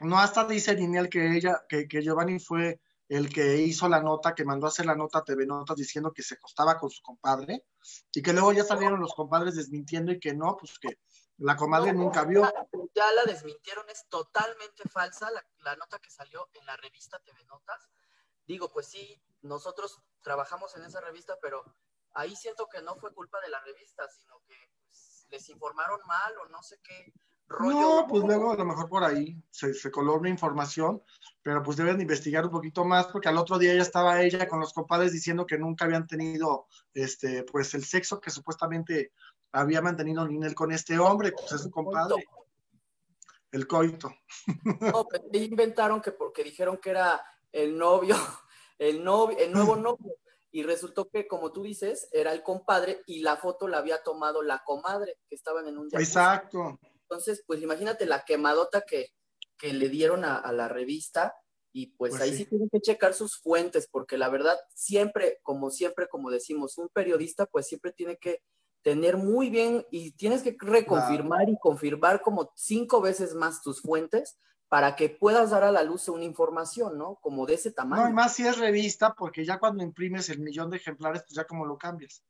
No 0.02 0.20
hasta 0.20 0.46
dice 0.46 0.76
Ninel 0.76 1.10
que 1.10 1.38
ella, 1.38 1.64
que, 1.70 1.88
que 1.88 2.02
Giovanni 2.02 2.40
fue 2.40 2.82
el 3.08 3.32
que 3.32 3.58
hizo 3.58 3.88
la 3.88 4.02
nota, 4.02 4.34
que 4.34 4.46
mandó 4.46 4.66
a 4.66 4.70
hacer 4.70 4.86
la 4.86 4.96
nota 4.96 5.20
a 5.20 5.24
TV 5.24 5.46
Notas 5.46 5.78
diciendo 5.78 6.12
que 6.12 6.24
se 6.24 6.36
acostaba 6.36 6.80
con 6.80 6.90
su 6.90 7.02
compadre, 7.04 7.66
y 8.12 8.22
que 8.22 8.34
luego 8.34 8.52
ya 8.52 8.64
salieron 8.64 9.00
los 9.00 9.14
compadres 9.14 9.56
desmintiendo 9.56 10.12
y 10.12 10.20
que 10.20 10.34
no, 10.34 10.58
pues 10.58 10.80
que 10.80 11.00
la 11.38 11.56
comadre 11.56 11.94
nunca 11.94 12.24
vio. 12.24 12.42
Ya 12.96 13.12
la 13.12 13.24
desmintieron, 13.26 13.88
es 13.90 14.08
totalmente 14.08 14.88
falsa 14.90 15.30
la, 15.32 15.46
la, 15.60 15.76
nota 15.76 16.00
que 16.00 16.10
salió 16.10 16.50
en 16.54 16.66
la 16.66 16.78
revista 16.78 17.20
TV 17.20 17.44
Notas. 17.46 17.90
Digo, 18.48 18.72
pues 18.72 18.88
sí, 18.88 19.22
nosotros 19.42 20.02
trabajamos 20.22 20.76
en 20.76 20.84
esa 20.84 21.02
revista, 21.02 21.38
pero 21.42 21.64
ahí 22.14 22.36
siento 22.36 22.68
que 22.68 22.82
no 22.82 22.96
fue 22.96 23.14
culpa 23.14 23.40
de 23.42 23.50
la 23.50 23.60
revista, 23.62 24.08
sino 24.10 24.42
que 24.48 24.56
pues, 24.88 25.28
les 25.30 25.50
informaron 25.50 26.00
mal 26.08 26.38
o 26.40 26.50
no 26.50 26.64
sé 26.64 26.80
qué 26.82 27.14
no, 27.48 28.08
pues 28.10 28.24
luego 28.24 28.52
a 28.52 28.56
lo 28.56 28.66
mejor 28.66 28.90
por 28.90 29.04
ahí 29.04 29.38
se, 29.52 29.74
se 29.74 29.92
coló 29.92 30.16
una 30.16 30.30
información, 30.30 31.02
pero 31.44 31.62
pues 31.62 31.78
deben 31.78 32.02
investigar 32.02 32.46
un 32.46 32.52
poquito 32.52 32.84
más 32.86 33.08
porque 33.08 33.30
al 33.30 33.38
otro 33.38 33.60
día 33.60 33.74
ya 33.74 33.82
estaba 33.82 34.22
ella 34.22 34.48
con 34.48 34.60
los 34.60 34.74
compadres 34.74 35.12
diciendo 35.12 35.46
que 35.46 35.58
nunca 35.58 35.86
habían 35.86 36.08
tenido 36.08 36.68
este 36.94 37.44
pues 37.44 37.74
el 37.76 37.84
sexo 37.84 38.20
que 38.20 38.32
supuestamente 38.32 39.12
había 39.56 39.82
mantenido 39.82 40.28
Ninel 40.28 40.54
con 40.54 40.72
este 40.72 41.00
hombre, 41.00 41.32
pues 41.32 41.52
es 41.54 41.62
su 41.62 41.72
compadre. 41.72 42.26
El 43.52 43.68
coito. 43.68 44.14
No, 44.82 45.08
pero 45.08 45.24
inventaron 45.32 46.02
que 46.02 46.12
porque 46.12 46.44
dijeron 46.44 46.78
que 46.78 46.90
era 46.90 47.24
el 47.52 47.78
novio, 47.78 48.16
el 48.78 49.04
novio, 49.04 49.38
el 49.38 49.52
nuevo 49.52 49.76
novio. 49.76 50.18
Y 50.52 50.64
resultó 50.64 51.10
que, 51.10 51.28
como 51.28 51.52
tú 51.52 51.64
dices, 51.64 52.08
era 52.12 52.32
el 52.32 52.42
compadre 52.42 53.02
y 53.08 53.20
la 53.20 53.36
foto 53.36 53.68
la 53.68 53.80
había 53.80 54.02
tomado 54.04 54.42
la 54.42 54.64
comadre, 54.64 55.18
que 55.28 55.36
estaban 55.36 55.68
en 55.68 55.78
un 55.78 55.90
jacuzzi. 55.90 56.04
Exacto. 56.04 56.80
Entonces, 57.10 57.44
pues 57.46 57.62
imagínate 57.62 58.06
la 58.06 58.26
quemadota 58.26 58.82
que, 58.82 59.10
que 59.58 59.74
le 59.74 59.90
dieron 59.90 60.26
a, 60.26 60.38
a, 60.38 60.52
la 60.52 60.68
revista 60.68 61.36
y 61.72 61.88
pues, 61.88 62.12
pues 62.12 62.22
ahí 62.22 62.32
sí. 62.32 62.38
sí. 62.38 62.46
tienen 62.46 62.70
que 62.70 62.82
checar 62.82 63.14
sus 63.14 63.38
fuentes, 63.38 63.88
porque 63.92 64.18
la 64.18 64.30
verdad, 64.30 64.58
siempre, 64.74 65.40
como 65.44 65.70
siempre, 65.70 66.08
como 66.08 66.32
decimos, 66.32 66.78
un 66.78 66.90
periodista 66.90 67.46
pues 67.46 67.68
siempre 67.68 67.92
tiene 67.92 68.18
que 68.18 68.42
tener 68.82 69.18
muy 69.18 69.50
bien 69.50 69.86
y 69.90 70.12
tienes 70.12 70.44
que 70.44 70.56
reconfirmar 70.60 71.40
claro. 71.40 71.52
y 71.52 71.60
confirmar 71.60 72.22
como 72.22 72.54
cinco 72.56 73.02
veces 73.02 73.34
más 73.34 73.62
tus 73.64 73.82
fuentes 73.82 74.38
para 74.68 74.96
que 74.96 75.10
puedas 75.10 75.52
dar 75.52 75.64
a 75.64 75.72
la 75.72 75.84
luz 75.84 76.08
una 76.08 76.24
información, 76.24 76.98
¿no? 76.98 77.16
Como 77.22 77.46
de 77.46 77.56
ese 77.56 77.72
tamaño. 77.72 78.04
No, 78.04 78.10
y 78.10 78.14
más 78.14 78.36
si 78.36 78.46
es 78.48 78.58
revista, 78.58 79.14
porque 79.14 79.46
ya 79.46 79.60
cuando 79.60 79.84
imprimes 79.84 80.30
el 80.30 80.40
millón 80.40 80.70
de 80.70 80.78
ejemplares, 80.78 81.24
pues 81.24 81.36
ya 81.36 81.46
como 81.46 81.66
lo 81.66 81.78
cambias. 81.78 82.24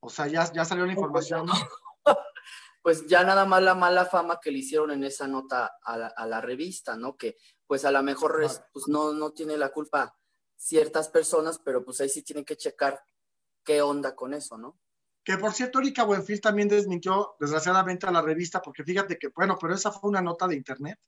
O 0.00 0.08
sea, 0.08 0.26
ya, 0.26 0.52
ya 0.52 0.64
salió 0.64 0.86
la 0.86 0.92
información. 0.92 1.46
No, 1.46 1.52
pues, 1.52 1.64
pues 2.88 3.06
ya 3.06 3.22
nada 3.22 3.44
más 3.44 3.62
la 3.62 3.74
mala 3.74 4.06
fama 4.06 4.40
que 4.40 4.50
le 4.50 4.60
hicieron 4.60 4.90
en 4.92 5.04
esa 5.04 5.28
nota 5.28 5.76
a 5.82 5.98
la, 5.98 6.06
a 6.06 6.24
la 6.24 6.40
revista, 6.40 6.96
¿no? 6.96 7.18
Que 7.18 7.36
pues 7.66 7.84
a 7.84 7.90
lo 7.90 8.02
mejor 8.02 8.42
es, 8.42 8.62
pues 8.72 8.88
no, 8.88 9.12
no 9.12 9.32
tiene 9.32 9.58
la 9.58 9.68
culpa 9.68 10.16
ciertas 10.56 11.10
personas, 11.10 11.60
pero 11.62 11.84
pues 11.84 12.00
ahí 12.00 12.08
sí 12.08 12.22
tienen 12.22 12.46
que 12.46 12.56
checar 12.56 12.98
qué 13.62 13.82
onda 13.82 14.16
con 14.16 14.32
eso, 14.32 14.56
¿no? 14.56 14.78
Que 15.22 15.36
por 15.36 15.52
cierto, 15.52 15.80
Erika 15.80 16.04
Buenfil 16.04 16.40
también 16.40 16.66
desmintió 16.66 17.36
desgraciadamente 17.38 18.06
a 18.06 18.10
la 18.10 18.22
revista, 18.22 18.62
porque 18.62 18.84
fíjate 18.84 19.18
que, 19.18 19.28
bueno, 19.36 19.58
pero 19.60 19.74
esa 19.74 19.92
fue 19.92 20.08
una 20.08 20.22
nota 20.22 20.48
de 20.48 20.56
internet, 20.56 20.98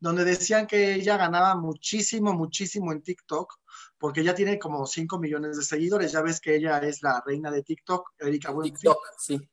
donde 0.00 0.24
decían 0.24 0.66
que 0.66 0.94
ella 0.94 1.16
ganaba 1.16 1.54
muchísimo, 1.54 2.32
muchísimo 2.32 2.90
en 2.90 3.00
TikTok, 3.00 3.60
porque 3.96 4.24
ya 4.24 4.34
tiene 4.34 4.58
como 4.58 4.84
5 4.84 5.20
millones 5.20 5.56
de 5.56 5.62
seguidores. 5.62 6.10
Ya 6.10 6.20
ves 6.20 6.40
que 6.40 6.56
ella 6.56 6.78
es 6.78 7.00
la 7.00 7.22
reina 7.24 7.52
de 7.52 7.62
TikTok, 7.62 8.14
Erika 8.18 8.50
Buenfil. 8.50 8.74
TikTok, 8.74 8.98
sí. 9.20 9.48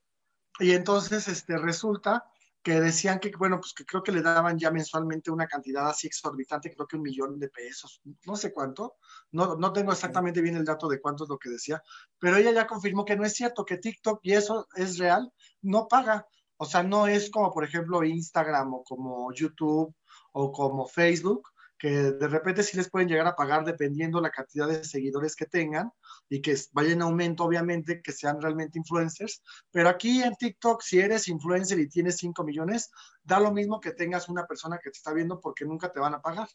Y 0.60 0.72
entonces 0.72 1.28
este, 1.28 1.58
resulta 1.58 2.26
que 2.66 2.80
decían 2.82 3.20
que, 3.20 3.32
bueno, 3.38 3.60
pues 3.60 3.74
que 3.74 3.86
creo 3.86 4.02
que 4.02 4.12
le 4.12 4.24
daban 4.24 4.58
ya 4.58 4.72
mensualmente 4.72 5.30
una 5.30 5.46
cantidad 5.46 5.88
así 5.88 6.08
exorbitante, 6.08 6.74
creo 6.74 6.88
que 6.88 6.96
un 6.96 7.04
millón 7.04 7.38
de 7.38 7.50
pesos, 7.50 8.02
no 8.26 8.36
sé 8.36 8.52
cuánto, 8.52 8.96
no, 9.32 9.56
no 9.56 9.72
tengo 9.72 9.92
exactamente 9.92 10.42
bien 10.42 10.56
el 10.56 10.66
dato 10.66 10.88
de 10.88 11.00
cuánto 11.00 11.26
es 11.26 11.30
lo 11.30 11.38
que 11.38 11.52
decía, 11.52 11.84
pero 12.18 12.38
ella 12.38 12.52
ya 12.52 12.66
confirmó 12.66 13.06
que 13.06 13.16
no 13.16 13.24
es 13.24 13.34
cierto, 13.34 13.66
que 13.66 13.78
TikTok, 13.78 14.20
y 14.24 14.34
eso 14.34 14.68
es 14.76 14.98
real, 14.98 15.32
no 15.62 15.88
paga. 15.88 16.26
O 16.58 16.66
sea, 16.66 16.82
no 16.82 17.06
es 17.06 17.30
como, 17.30 17.52
por 17.52 17.66
ejemplo, 17.66 18.04
Instagram 18.04 18.74
o 18.74 18.84
como 18.84 19.32
YouTube 19.32 19.94
o 20.32 20.52
como 20.52 20.88
Facebook, 20.88 21.50
que 21.78 21.90
de 21.90 22.28
repente 22.28 22.64
sí 22.64 22.78
les 22.78 22.90
pueden 22.90 23.10
llegar 23.10 23.28
a 23.28 23.36
pagar 23.36 23.64
dependiendo 23.64 24.22
la 24.22 24.32
cantidad 24.32 24.68
de 24.68 24.84
seguidores 24.84 25.36
que 25.36 25.46
tengan 25.46 25.92
y 26.30 26.42
que 26.42 26.58
vaya 26.72 26.94
en 26.94 27.02
aumento, 27.02 27.44
obviamente, 27.44 28.02
que 28.02 28.12
sean 28.12 28.42
realmente 28.42 28.80
influencers. 28.80 29.42
Pero 29.72 29.90
aquí 29.90 30.24
en 30.24 30.36
TikTok, 30.36 30.82
si 30.82 31.00
eres 31.00 31.28
influencer 31.28 31.80
y 31.80 31.88
tienes 31.88 32.18
5 32.18 32.44
millones, 32.44 32.90
da 33.24 33.40
lo 33.40 33.52
mismo 33.52 33.80
que 33.80 33.92
tengas 33.92 34.28
una 34.30 34.46
persona 34.46 34.80
que 34.84 34.90
te 34.90 34.98
está 34.98 35.14
viendo 35.14 35.40
porque 35.40 35.66
nunca 35.66 35.92
te 35.92 36.00
van 36.00 36.16
a 36.16 36.22
pagar. 36.22 36.50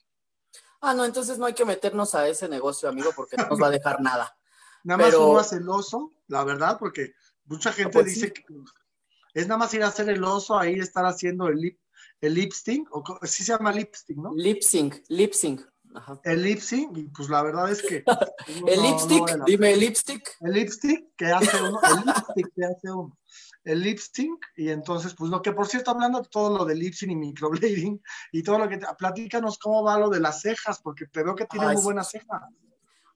Ah, 0.80 0.94
no, 0.94 1.04
entonces 1.04 1.38
no 1.38 1.46
hay 1.46 1.54
que 1.54 1.64
meternos 1.64 2.14
a 2.14 2.26
ese 2.26 2.48
negocio, 2.48 2.88
amigo, 2.88 3.10
porque 3.14 3.36
no 3.36 3.46
nos 3.48 3.60
va 3.60 3.68
a 3.68 3.70
dejar 3.70 4.00
nada. 4.00 4.36
Nada 4.82 5.04
Pero... 5.04 5.20
más 5.20 5.28
uno 5.28 5.38
hace 5.38 5.56
el 5.56 5.68
oso, 5.68 6.12
la 6.26 6.42
verdad, 6.44 6.78
porque 6.78 7.12
mucha 7.44 7.72
gente 7.72 7.92
pues 7.92 8.06
dice 8.06 8.26
sí. 8.28 8.32
que 8.32 8.44
es 9.34 9.46
nada 9.46 9.58
más 9.58 9.74
ir 9.74 9.82
a 9.82 9.88
hacer 9.88 10.08
el 10.08 10.24
oso, 10.24 10.58
ahí 10.58 10.74
estar 10.74 11.04
haciendo 11.04 11.48
el 11.48 11.58
lip, 11.58 11.78
el 12.20 12.34
lip 12.34 12.52
sync, 12.52 12.88
o 12.90 13.04
sí 13.22 13.44
se 13.44 13.52
llama 13.52 13.72
lip 13.72 13.94
sync, 13.94 14.18
¿no? 14.18 14.32
Lip 14.34 14.62
sync, 14.62 14.96
lip 15.08 15.32
sync. 15.32 15.62
Ajá. 15.94 16.20
El 16.24 16.42
lip 16.42 16.60
sync, 16.60 16.96
y 16.96 17.08
pues 17.08 17.28
la 17.28 17.42
verdad 17.42 17.70
es 17.70 17.82
que. 17.82 18.04
el 18.66 18.76
no, 18.76 18.82
lipstick, 18.82 19.36
no 19.36 19.44
dime 19.44 19.72
el 19.72 19.80
lipstick. 19.80 20.36
El 20.40 20.52
lipstick 20.52 21.16
que 21.16 21.26
hace 21.26 21.62
uno, 21.62 21.80
el 21.82 22.06
lipstick 22.06 22.54
que 22.54 22.64
hace 22.64 22.90
uno. 22.90 23.18
El 23.62 23.80
lip 23.82 23.98
sync, 23.98 24.40
y 24.56 24.70
entonces, 24.70 25.14
pues 25.14 25.30
lo 25.30 25.42
que 25.42 25.52
por 25.52 25.66
cierto, 25.66 25.90
hablando 25.90 26.20
de 26.20 26.28
todo 26.28 26.58
lo 26.58 26.64
de 26.64 26.74
lip 26.74 26.94
sync 26.94 27.12
y 27.12 27.16
microblading 27.16 28.02
y 28.32 28.42
todo 28.42 28.58
lo 28.58 28.68
que 28.68 28.78
te, 28.78 28.86
platícanos 28.96 29.58
cómo 29.58 29.82
va 29.82 29.98
lo 29.98 30.08
de 30.08 30.20
las 30.20 30.40
cejas, 30.40 30.80
porque 30.80 31.06
te 31.06 31.22
veo 31.22 31.34
que 31.34 31.46
tiene 31.46 31.66
muy 31.72 31.82
buena 31.82 32.04
ceja. 32.04 32.48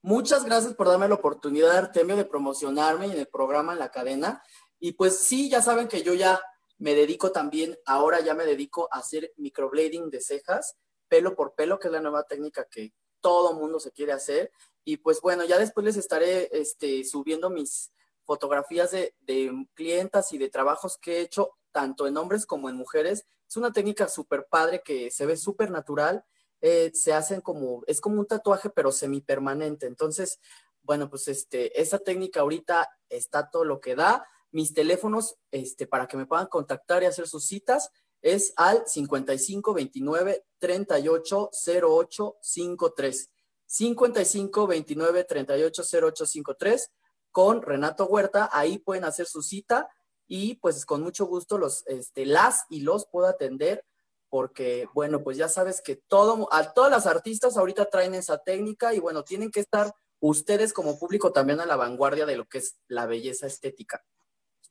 Muchas 0.02 0.44
gracias 0.44 0.74
por 0.74 0.88
darme 0.88 1.08
la 1.08 1.14
oportunidad, 1.14 1.76
Artemio, 1.78 2.14
de 2.14 2.26
promocionarme 2.26 3.06
en 3.06 3.12
el 3.12 3.26
programa 3.26 3.72
en 3.72 3.78
la 3.78 3.90
cadena. 3.90 4.42
Y 4.78 4.92
pues 4.92 5.18
sí, 5.20 5.48
ya 5.48 5.62
saben 5.62 5.88
que 5.88 6.02
yo 6.02 6.12
ya 6.12 6.42
me 6.76 6.94
dedico 6.94 7.32
también, 7.32 7.78
ahora 7.86 8.20
ya 8.20 8.34
me 8.34 8.44
dedico 8.44 8.86
a 8.92 8.98
hacer 8.98 9.32
microblading 9.38 10.10
de 10.10 10.20
cejas, 10.20 10.76
pelo 11.14 11.37
por 11.37 11.54
pelo, 11.54 11.78
que 11.78 11.87
es 11.87 11.92
la 11.92 12.00
nueva 12.00 12.25
técnica 12.25 12.64
que 12.68 12.92
todo 13.21 13.54
mundo 13.54 13.78
se 13.78 13.92
quiere 13.92 14.11
hacer. 14.11 14.50
Y 14.85 14.97
pues 14.97 15.21
bueno, 15.21 15.44
ya 15.44 15.61
después 15.61 15.87
les 15.87 15.97
estaré 15.97 16.49
este, 16.50 17.04
subiendo 17.04 17.50
mis 17.50 17.92
fotografías 18.25 18.90
de, 18.90 19.14
de 19.21 19.64
clientas 19.75 20.33
y 20.33 20.38
de 20.38 20.49
trabajos 20.49 20.99
que 20.99 21.18
he 21.18 21.21
hecho, 21.21 21.52
tanto 21.71 22.09
en 22.09 22.16
hombres 22.16 22.47
como 22.47 22.68
en 22.68 22.75
mujeres. 22.75 23.26
Es 23.49 23.56
una 23.56 23.73
técnica 23.73 24.09
súper 24.09 24.49
padre 24.50 24.83
que 24.85 25.12
se 25.12 25.25
ve 25.25 25.37
súper 25.37 25.71
natural. 25.71 26.25
Eh, 26.61 26.90
se 26.94 27.12
hacen 27.12 27.40
como, 27.40 27.85
es 27.87 28.00
como 28.00 28.18
un 28.18 28.26
tatuaje, 28.26 28.68
pero 28.71 28.90
semipermanente. 28.90 29.87
Entonces, 29.87 30.40
bueno, 30.83 31.09
pues 31.09 31.28
este, 31.28 31.80
esa 31.80 32.00
técnica 32.00 32.40
ahorita 32.40 32.90
está 33.09 33.50
todo 33.50 33.64
lo 33.64 33.80
que 33.80 33.94
da. 33.94 34.26
Mis 34.50 34.75
teléfonos, 34.75 35.37
este, 35.52 35.87
para 35.87 36.09
que 36.09 36.16
me 36.16 36.26
puedan 36.26 36.49
contactar 36.49 37.04
y 37.04 37.06
hacer 37.06 37.28
sus 37.28 37.47
citas, 37.47 37.92
es 38.24 38.54
al 38.56 38.84
55 38.86 39.74
29 39.74 40.44
38 40.58 41.50
08 41.82 42.36
53. 42.40 43.30
55 43.66 44.66
29 44.66 45.24
38 45.24 45.82
08 46.02 46.26
53 46.26 46.90
con 47.30 47.60
Renato 47.60 48.06
Huerta. 48.06 48.48
Ahí 48.50 48.78
pueden 48.78 49.04
hacer 49.04 49.26
su 49.26 49.42
cita 49.42 49.88
y 50.26 50.54
pues 50.54 50.86
con 50.86 51.02
mucho 51.02 51.26
gusto 51.26 51.58
los, 51.58 51.86
este, 51.86 52.24
las 52.24 52.64
y 52.70 52.80
los 52.80 53.06
puedo 53.06 53.26
atender 53.26 53.84
porque, 54.30 54.88
bueno, 54.94 55.22
pues 55.22 55.36
ya 55.36 55.48
sabes 55.48 55.82
que 55.82 55.96
todo, 55.96 56.48
a 56.50 56.72
todas 56.72 56.90
las 56.90 57.06
artistas 57.06 57.56
ahorita 57.56 57.90
traen 57.90 58.14
esa 58.14 58.38
técnica 58.38 58.94
y 58.94 59.00
bueno, 59.00 59.22
tienen 59.22 59.50
que 59.50 59.60
estar 59.60 59.92
ustedes 60.18 60.72
como 60.72 60.98
público 60.98 61.30
también 61.30 61.60
a 61.60 61.66
la 61.66 61.76
vanguardia 61.76 62.24
de 62.24 62.38
lo 62.38 62.46
que 62.46 62.58
es 62.58 62.78
la 62.88 63.04
belleza 63.06 63.46
estética. 63.46 64.02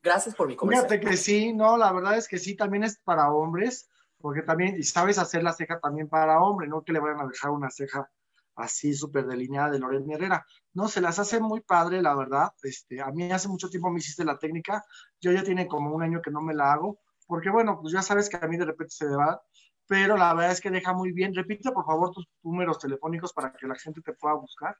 Gracias 0.03 0.35
por 0.35 0.47
mi 0.47 0.55
comentario. 0.55 0.89
Fíjate 0.89 1.09
que 1.09 1.17
sí, 1.17 1.53
no, 1.53 1.77
la 1.77 1.91
verdad 1.93 2.17
es 2.17 2.27
que 2.27 2.37
sí, 2.37 2.55
también 2.55 2.83
es 2.83 2.99
para 2.99 3.31
hombres, 3.31 3.89
porque 4.19 4.41
también, 4.41 4.75
y 4.77 4.83
sabes 4.83 5.17
hacer 5.17 5.43
la 5.43 5.53
ceja 5.53 5.79
también 5.79 6.09
para 6.09 6.41
hombre, 6.41 6.67
no 6.67 6.83
que 6.83 6.91
le 6.91 6.99
vayan 6.99 7.21
a 7.21 7.27
dejar 7.27 7.51
una 7.51 7.69
ceja 7.69 8.09
así 8.55 8.93
súper 8.93 9.25
delineada 9.25 9.71
de 9.71 9.79
Lorena 9.79 10.15
Herrera. 10.15 10.45
No, 10.73 10.87
se 10.87 11.01
las 11.01 11.19
hace 11.19 11.39
muy 11.39 11.61
padre, 11.61 12.01
la 12.01 12.15
verdad. 12.15 12.49
Este, 12.61 13.01
a 13.01 13.07
mí 13.11 13.31
hace 13.31 13.47
mucho 13.47 13.69
tiempo 13.69 13.89
me 13.89 13.99
hiciste 13.99 14.25
la 14.25 14.37
técnica, 14.37 14.83
yo 15.21 15.31
ya 15.31 15.43
tiene 15.43 15.67
como 15.67 15.95
un 15.95 16.03
año 16.03 16.21
que 16.21 16.31
no 16.31 16.41
me 16.41 16.53
la 16.53 16.73
hago, 16.73 16.99
porque 17.25 17.49
bueno, 17.49 17.79
pues 17.81 17.93
ya 17.93 18.01
sabes 18.01 18.29
que 18.29 18.37
a 18.37 18.47
mí 18.47 18.57
de 18.57 18.65
repente 18.65 18.93
se 18.93 19.05
me 19.05 19.15
va, 19.15 19.41
pero 19.87 20.17
la 20.17 20.33
verdad 20.33 20.51
es 20.51 20.61
que 20.61 20.69
deja 20.69 20.93
muy 20.93 21.13
bien. 21.13 21.33
Repite 21.33 21.71
por 21.71 21.85
favor 21.85 22.11
tus 22.11 22.27
números 22.41 22.79
telefónicos 22.79 23.31
para 23.33 23.53
que 23.53 23.67
la 23.67 23.75
gente 23.75 24.01
te 24.01 24.13
pueda 24.13 24.35
buscar. 24.35 24.77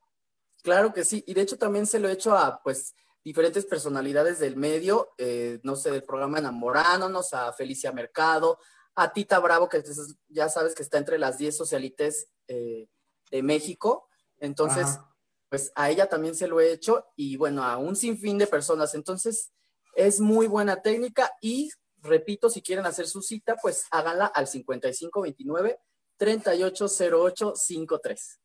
Claro 0.64 0.94
que 0.94 1.04
sí, 1.04 1.24
y 1.28 1.34
de 1.34 1.42
hecho 1.42 1.58
también 1.58 1.86
se 1.86 2.00
lo 2.00 2.10
he 2.10 2.14
hecho 2.14 2.36
a 2.38 2.62
pues 2.62 2.96
diferentes 3.24 3.66
personalidades 3.66 4.40
del 4.40 4.56
medio, 4.56 5.14
eh, 5.18 5.60
no 5.64 5.76
sé, 5.76 5.92
del 5.92 6.04
programa 6.04 6.40
Enamorándonos, 6.40 7.34
a 7.34 7.54
Felicia 7.54 7.92
Mercado, 7.92 8.60
a 8.96 9.14
Tita 9.14 9.40
Bravo, 9.40 9.70
que 9.70 9.84
ya 10.28 10.50
sabes 10.50 10.76
que 10.76 10.84
está 10.84 10.98
entre 10.98 11.18
las 11.18 11.38
10 11.38 11.56
socialites 11.56 12.28
eh, 12.48 12.88
de 13.32 13.44
México. 13.44 14.10
Entonces, 14.40 14.86
Ajá. 14.86 15.16
pues 15.50 15.72
a 15.76 15.90
ella 15.90 16.08
también 16.08 16.36
se 16.36 16.48
lo 16.48 16.60
he 16.60 16.72
hecho 16.72 17.06
y 17.16 17.38
bueno, 17.38 17.64
a 17.64 17.78
un 17.78 17.96
sinfín 17.96 18.38
de 18.38 18.48
personas. 18.48 18.94
Entonces, 18.94 19.52
es 19.96 20.20
muy 20.20 20.48
buena 20.48 20.82
técnica 20.82 21.32
y 21.42 21.70
repito, 22.02 22.50
si 22.50 22.62
quieren 22.62 22.86
hacer 22.86 23.08
su 23.08 23.22
cita, 23.22 23.56
pues 23.62 23.86
háganla 23.90 24.26
al 24.26 24.48
5529 24.48 25.80
380853. 26.18 28.43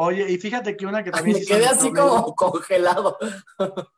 Oye, 0.00 0.30
y 0.30 0.38
fíjate 0.38 0.76
que 0.76 0.86
una 0.86 1.02
que 1.02 1.10
también... 1.10 1.38
Me 1.38 1.44
quedé 1.44 1.66
así 1.66 1.92
como 1.92 2.32
congelado. 2.36 3.18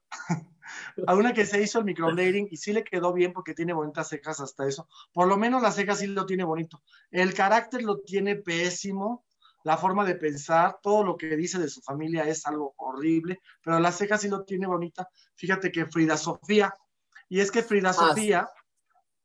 a 1.06 1.14
una 1.14 1.34
que 1.34 1.44
se 1.44 1.60
hizo 1.60 1.78
el 1.78 1.84
microblading 1.84 2.48
y 2.50 2.56
sí 2.56 2.72
le 2.72 2.84
quedó 2.84 3.12
bien 3.12 3.34
porque 3.34 3.52
tiene 3.52 3.74
bonitas 3.74 4.08
cejas 4.08 4.40
hasta 4.40 4.66
eso. 4.66 4.88
Por 5.12 5.28
lo 5.28 5.36
menos 5.36 5.60
las 5.60 5.74
cejas 5.74 5.98
sí 5.98 6.06
lo 6.06 6.24
tiene 6.24 6.44
bonito. 6.44 6.82
El 7.10 7.34
carácter 7.34 7.82
lo 7.82 7.98
tiene 7.98 8.36
pésimo, 8.36 9.26
la 9.62 9.76
forma 9.76 10.06
de 10.06 10.14
pensar, 10.14 10.78
todo 10.82 11.04
lo 11.04 11.18
que 11.18 11.36
dice 11.36 11.58
de 11.58 11.68
su 11.68 11.82
familia 11.82 12.24
es 12.24 12.46
algo 12.46 12.72
horrible, 12.78 13.42
pero 13.62 13.78
las 13.78 13.98
cejas 13.98 14.22
sí 14.22 14.30
lo 14.30 14.42
tiene 14.44 14.66
bonita. 14.66 15.06
Fíjate 15.34 15.70
que 15.70 15.84
Frida 15.84 16.16
Sofía, 16.16 16.74
y 17.28 17.40
es 17.40 17.50
que 17.50 17.62
Frida 17.62 17.90
ah, 17.90 17.92
Sofía 17.92 18.48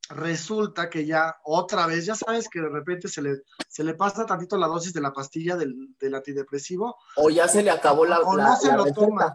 resulta 0.09 0.89
que 0.89 1.05
ya 1.05 1.35
otra 1.43 1.87
vez, 1.87 2.05
ya 2.05 2.15
sabes 2.15 2.47
que 2.49 2.61
de 2.61 2.69
repente 2.69 3.07
se 3.07 3.21
le, 3.21 3.41
se 3.67 3.83
le 3.83 3.93
pasa 3.95 4.25
tantito 4.25 4.57
la 4.57 4.67
dosis 4.67 4.93
de 4.93 5.01
la 5.01 5.13
pastilla 5.13 5.55
del, 5.55 5.95
antidepresivo. 6.13 6.97
O 7.15 7.29
ya 7.29 7.47
se 7.47 7.63
le 7.63 7.71
acabó 7.71 8.05
la... 8.05 8.19
O 8.19 8.37
no 8.37 8.55
se 8.55 8.71
lo 8.71 8.85
toma 8.93 9.33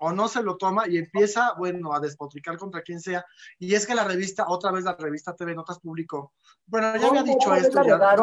o 0.00 0.12
no 0.12 0.28
se 0.28 0.42
lo 0.42 0.56
toma 0.56 0.88
y 0.88 0.98
empieza, 0.98 1.54
bueno, 1.56 1.92
a 1.92 2.00
despotricar 2.00 2.58
contra 2.58 2.82
quien 2.82 3.00
sea. 3.00 3.24
Y 3.58 3.74
es 3.74 3.86
que 3.86 3.94
la 3.94 4.04
revista, 4.04 4.46
otra 4.48 4.72
vez 4.72 4.84
la 4.84 4.96
revista 4.96 5.34
TV 5.34 5.54
Notas 5.54 5.78
publicó. 5.78 6.32
Bueno, 6.66 6.96
ya 6.96 7.08
había 7.08 7.22
dicho 7.22 7.54
esto. 7.54 7.82
Ya. 7.84 8.16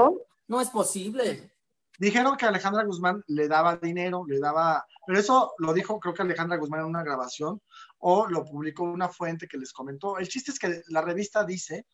No 0.47 0.59
es 0.59 0.69
posible. 0.69 1.51
Dijeron 1.97 2.35
que 2.35 2.45
Alejandra 2.45 2.83
Guzmán 2.83 3.23
le 3.27 3.47
daba 3.47 3.77
dinero, 3.77 4.25
le 4.27 4.39
daba, 4.39 4.85
pero 5.05 5.19
eso 5.19 5.53
lo 5.59 5.71
dijo 5.71 5.99
creo 5.99 6.13
que 6.13 6.23
Alejandra 6.23 6.57
Guzmán 6.57 6.81
en 6.81 6.87
una 6.87 7.03
grabación 7.03 7.61
o 8.01 8.27
lo 8.27 8.43
publicó 8.43 8.83
una 8.83 9.09
fuente 9.09 9.47
que 9.47 9.57
les 9.57 9.73
comentó. 9.73 10.17
El 10.17 10.27
chiste 10.27 10.51
es 10.51 10.59
que 10.59 10.81
la 10.87 11.01
revista 11.01 11.43
dice 11.43 11.85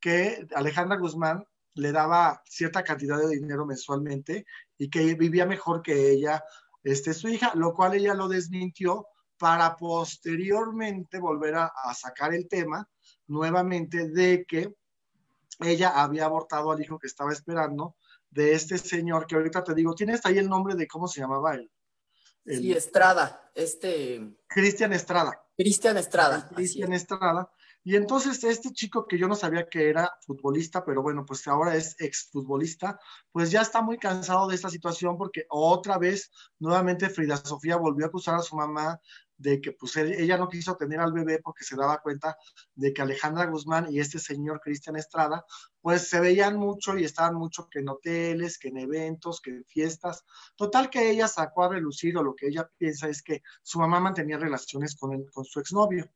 que 0.00 0.46
Alejandra 0.54 0.98
Guzmán 0.98 1.44
le 1.74 1.92
daba 1.92 2.42
cierta 2.46 2.82
cantidad 2.82 3.18
de 3.18 3.28
dinero 3.28 3.66
mensualmente 3.66 4.46
y 4.78 4.88
que 4.88 5.14
vivía 5.14 5.46
mejor 5.46 5.82
que 5.82 6.10
ella 6.10 6.42
este, 6.82 7.12
su 7.14 7.28
hija, 7.28 7.52
lo 7.54 7.74
cual 7.74 7.94
ella 7.94 8.14
lo 8.14 8.28
desmintió 8.28 9.06
para 9.38 9.76
posteriormente 9.76 11.18
volver 11.18 11.56
a, 11.56 11.72
sacar 11.94 12.32
el 12.32 12.48
tema 12.48 12.88
nuevamente 13.26 14.08
de 14.08 14.44
que 14.46 14.74
ella 15.60 15.90
había 16.00 16.26
abortado 16.26 16.70
al 16.70 16.80
hijo 16.80 16.98
que 16.98 17.06
estaba 17.06 17.32
esperando 17.32 17.96
de 18.30 18.52
este 18.52 18.78
señor 18.78 19.26
que 19.26 19.34
ahorita 19.34 19.64
te 19.64 19.74
digo, 19.74 19.94
tienes 19.94 20.24
ahí 20.24 20.38
el 20.38 20.48
nombre 20.48 20.74
de 20.74 20.86
cómo 20.86 21.08
se 21.08 21.20
llamaba 21.20 21.54
él. 21.54 21.70
Sí, 22.46 22.72
Estrada, 22.72 23.50
este. 23.54 24.36
Cristian 24.46 24.92
Estrada. 24.92 25.42
Cristian 25.56 25.96
Estrada. 25.96 26.48
Cristian 26.54 26.92
Estrada. 26.92 27.50
Y 27.86 27.94
entonces 27.94 28.42
este 28.42 28.72
chico 28.72 29.06
que 29.06 29.16
yo 29.16 29.28
no 29.28 29.36
sabía 29.36 29.68
que 29.68 29.88
era 29.88 30.12
futbolista, 30.26 30.84
pero 30.84 31.02
bueno, 31.02 31.24
pues 31.24 31.46
ahora 31.46 31.76
es 31.76 31.94
exfutbolista, 32.00 32.98
pues 33.30 33.52
ya 33.52 33.60
está 33.60 33.80
muy 33.80 33.96
cansado 33.96 34.48
de 34.48 34.56
esta 34.56 34.70
situación 34.70 35.16
porque 35.16 35.46
otra 35.48 35.96
vez, 35.96 36.32
nuevamente 36.58 37.08
Frida 37.08 37.36
Sofía 37.36 37.76
volvió 37.76 38.06
a 38.06 38.08
acusar 38.08 38.34
a 38.34 38.42
su 38.42 38.56
mamá 38.56 39.00
de 39.38 39.60
que 39.60 39.72
pues 39.72 39.96
ella 39.96 40.38
no 40.38 40.48
quiso 40.48 40.76
tener 40.76 41.00
al 41.00 41.12
bebé 41.12 41.40
porque 41.42 41.64
se 41.64 41.76
daba 41.76 42.00
cuenta 42.00 42.36
de 42.74 42.92
que 42.92 43.02
Alejandra 43.02 43.46
Guzmán 43.46 43.86
y 43.90 44.00
este 44.00 44.18
señor 44.18 44.60
Cristian 44.60 44.96
Estrada 44.96 45.44
pues 45.80 46.08
se 46.08 46.20
veían 46.20 46.56
mucho 46.56 46.96
y 46.96 47.04
estaban 47.04 47.34
mucho 47.34 47.68
que 47.70 47.80
en 47.80 47.88
hoteles, 47.88 48.58
que 48.58 48.68
en 48.68 48.78
eventos, 48.78 49.40
que 49.40 49.50
en 49.50 49.64
fiestas. 49.64 50.24
Total 50.56 50.90
que 50.90 51.10
ella 51.10 51.28
sacó 51.28 51.64
a 51.64 51.68
relucir 51.68 52.16
o 52.16 52.22
lo 52.22 52.34
que 52.34 52.48
ella 52.48 52.68
piensa 52.76 53.08
es 53.08 53.22
que 53.22 53.42
su 53.62 53.78
mamá 53.78 54.00
mantenía 54.00 54.38
relaciones 54.38 54.96
con, 54.96 55.24
con 55.26 55.44
su 55.44 55.60
exnovio 55.60 56.10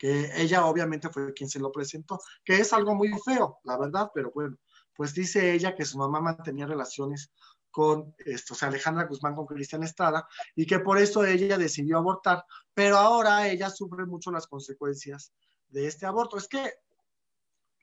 que 0.00 0.30
ella 0.34 0.64
obviamente 0.64 1.10
fue 1.10 1.34
quien 1.34 1.50
se 1.50 1.58
lo 1.58 1.70
presentó, 1.70 2.18
que 2.42 2.58
es 2.58 2.72
algo 2.72 2.94
muy 2.94 3.10
feo, 3.22 3.58
la 3.64 3.76
verdad, 3.76 4.10
pero 4.14 4.32
bueno, 4.34 4.56
pues 4.96 5.12
dice 5.12 5.52
ella 5.52 5.74
que 5.74 5.84
su 5.84 5.98
mamá 5.98 6.22
mantenía 6.22 6.66
relaciones 6.66 7.30
con 7.70 8.14
esto, 8.18 8.54
o 8.54 8.56
sea, 8.56 8.68
Alejandra 8.68 9.06
Guzmán 9.06 9.34
con 9.34 9.46
Cristian 9.46 9.82
Estrada, 9.82 10.26
y 10.54 10.66
que 10.66 10.80
por 10.80 10.98
eso 10.98 11.24
ella 11.24 11.56
decidió 11.56 11.98
abortar, 11.98 12.44
pero 12.74 12.96
ahora 12.96 13.48
ella 13.48 13.70
sufre 13.70 14.06
mucho 14.06 14.30
las 14.30 14.46
consecuencias 14.46 15.32
de 15.68 15.86
este 15.86 16.06
aborto. 16.06 16.36
Es 16.36 16.48
que 16.48 16.74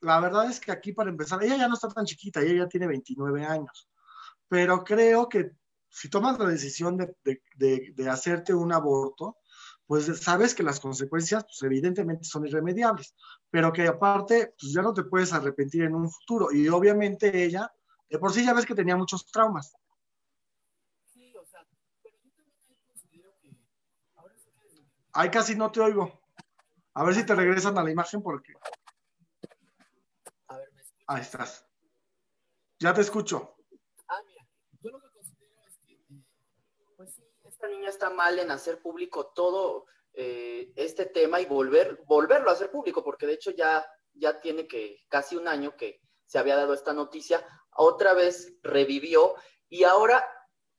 la 0.02 0.20
verdad 0.20 0.50
es 0.50 0.60
que 0.60 0.72
aquí 0.72 0.94
para 0.94 1.10
empezar, 1.10 1.44
ella 1.44 1.58
ya 1.58 1.68
no 1.68 1.76
está 1.76 1.88
tan 1.88 2.06
chiquita, 2.06 2.42
ella 2.42 2.64
ya 2.64 2.68
tiene 2.68 2.88
29 2.88 3.46
años, 3.46 3.90
pero 4.48 4.84
creo 4.84 5.28
que 5.28 5.52
si 5.90 6.10
tomas 6.10 6.38
la 6.38 6.48
decisión 6.48 6.98
de, 6.98 7.16
de, 7.24 7.94
de 7.96 8.10
hacerte 8.10 8.54
un 8.54 8.72
aborto, 8.72 9.38
pues 9.88 10.06
sabes 10.22 10.54
que 10.54 10.64
las 10.64 10.82
consecuencias, 10.82 11.46
pues 11.46 11.64
evidentemente 11.64 12.26
son 12.26 12.46
irremediables, 12.46 13.16
pero 13.50 13.72
que 13.72 13.88
aparte, 13.88 14.54
pues 14.60 14.74
ya 14.74 14.82
no 14.82 14.94
te 14.94 15.04
puedes 15.04 15.32
arrepentir 15.32 15.84
en 15.84 15.96
un 15.96 16.12
futuro. 16.12 16.52
Y 16.52 16.68
obviamente 16.68 17.46
ella, 17.46 17.72
de 18.10 18.20
por 18.20 18.34
sí 18.34 18.44
ya 18.44 18.54
ves 18.54 18.66
que 18.66 18.76
tenía 18.76 18.98
muchos 18.98 19.26
traumas. 19.32 19.74
Sí, 21.06 21.34
o 21.42 21.46
sea, 21.46 21.66
pero 22.04 22.18
yo 22.22 22.32
también 22.34 22.78
considero 22.86 23.34
que 23.42 23.56
ahora 24.16 24.36
sí 24.38 24.52
que... 24.52 25.07
Ay, 25.20 25.32
casi 25.32 25.56
no 25.56 25.72
te 25.72 25.80
oigo. 25.80 26.22
A 26.94 27.04
ver 27.04 27.16
si 27.16 27.26
te 27.26 27.34
regresan 27.34 27.76
a 27.76 27.84
la 27.84 27.90
imagen 27.90 28.22
porque... 28.22 28.54
A 30.48 30.58
ver, 30.58 30.72
¿me 30.74 30.82
Ahí 31.08 31.22
estás. 31.22 31.66
Ya 32.78 32.94
te 32.94 33.02
escucho. 33.02 33.56
Ah, 34.08 34.22
mira, 34.28 34.48
yo 34.80 34.92
lo 34.92 35.00
que 35.00 35.10
considero 35.10 35.60
es 35.66 35.80
que, 35.80 36.00
pues 36.96 37.16
sí, 37.16 37.24
esta 37.46 37.68
niña 37.68 37.90
está 37.90 38.12
mal 38.12 38.38
en 38.38 38.52
hacer 38.52 38.80
público 38.80 39.32
todo 39.34 39.88
eh, 40.14 40.72
este 40.76 41.08
tema 41.08 41.42
y 41.42 41.48
volver, 41.48 42.04
volverlo 42.06 42.52
a 42.52 42.54
hacer 42.54 42.70
público, 42.70 43.04
porque 43.04 43.26
de 43.26 43.34
hecho 43.34 43.50
ya, 43.50 43.84
ya 44.14 44.40
tiene 44.40 44.68
que 44.68 45.00
casi 45.10 45.36
un 45.36 45.48
año 45.48 45.76
que 45.76 46.00
se 46.28 46.38
había 46.38 46.58
dado 46.58 46.76
esta 46.76 46.94
noticia, 46.94 47.44
otra 47.72 48.14
vez 48.14 48.54
revivió 48.62 49.34
y 49.68 49.84
ahora 49.84 50.24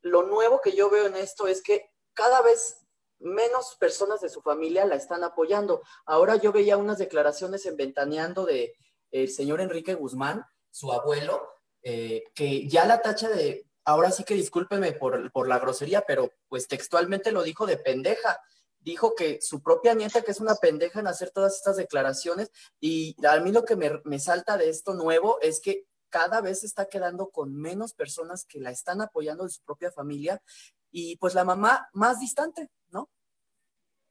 lo 0.03 0.23
nuevo 0.23 0.61
que 0.61 0.77
yo 0.77 0.91
veo 0.91 1.07
en 1.07 1.17
esto 1.17 1.49
es 1.49 1.61
que 1.61 1.91
cada 2.15 2.41
vez 2.43 2.78
menos 3.21 3.77
personas 3.79 4.21
de 4.21 4.29
su 4.29 4.43
familia 4.43 4.87
la 4.87 4.95
están 4.95 5.25
apoyando. 5.25 5.83
Ahora 6.07 6.37
yo 6.37 6.53
veía 6.53 6.77
unas 6.77 6.99
declaraciones 6.99 7.67
en 7.67 7.77
Ventaneando 7.77 8.45
de 8.45 8.75
el 9.11 9.31
señor 9.31 9.61
Enrique 9.61 9.95
Guzmán, 9.95 10.45
su 10.71 10.93
abuelo, 10.93 11.49
eh, 11.83 12.25
que 12.35 12.69
ya 12.69 12.85
la 12.87 13.01
tacha 13.01 13.29
de 13.29 13.69
ahora 13.89 14.11
sí 14.11 14.23
que 14.23 14.35
discúlpeme 14.35 14.93
por, 14.93 15.49
la 15.49 15.59
grosería, 15.59 16.05
pero 16.07 16.31
pues 16.49 16.69
textualmente 16.69 17.33
lo 17.33 17.43
dijo 17.43 17.67
de 17.67 17.79
pendeja. 17.79 18.39
Dijo 18.81 19.15
que 19.15 19.41
su 19.41 19.63
propia 19.63 19.95
nieta, 19.95 20.21
que 20.21 20.31
es 20.31 20.41
una 20.41 20.55
pendeja 20.57 21.01
en 21.01 21.07
hacer 21.07 21.31
todas 21.31 21.57
estas 21.57 21.77
declaraciones, 21.77 22.51
y 22.81 23.17
a 23.27 23.41
mí 23.41 23.51
lo 23.51 23.65
que 23.65 23.77
me, 23.77 24.19
salta 24.19 24.59
de 24.59 24.69
esto 24.69 24.93
nuevo 24.93 25.39
es 25.41 25.61
que 25.61 25.87
cada 26.11 26.43
vez 26.43 26.65
está 26.65 26.87
quedando 26.87 27.31
con 27.31 27.55
menos 27.55 27.95
personas 27.95 28.45
que 28.45 28.61
la 28.61 28.71
están 28.71 29.01
apoyando 29.01 29.45
de 29.45 29.51
su 29.51 29.63
propia 29.63 29.91
familia 29.91 30.43
y 30.91 31.17
pues 31.17 31.35
la 31.35 31.45
mamá 31.45 31.89
más 31.93 32.21
distante. 32.21 32.71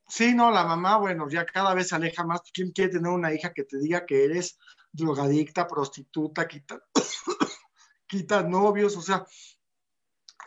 Sí, 0.07 0.33
no, 0.33 0.51
la 0.51 0.63
mamá, 0.63 0.97
bueno, 0.97 1.27
ya 1.29 1.45
cada 1.45 1.73
vez 1.73 1.89
se 1.89 1.95
aleja 1.95 2.23
más. 2.23 2.41
¿Quién 2.53 2.71
quiere 2.71 2.93
tener 2.93 3.11
una 3.11 3.33
hija 3.33 3.53
que 3.53 3.63
te 3.63 3.77
diga 3.77 4.05
que 4.05 4.23
eres 4.23 4.57
drogadicta, 4.91 5.67
prostituta, 5.67 6.47
quita, 6.47 6.81
quita 8.07 8.41
novios? 8.43 8.95
O 8.95 9.01
sea, 9.01 9.25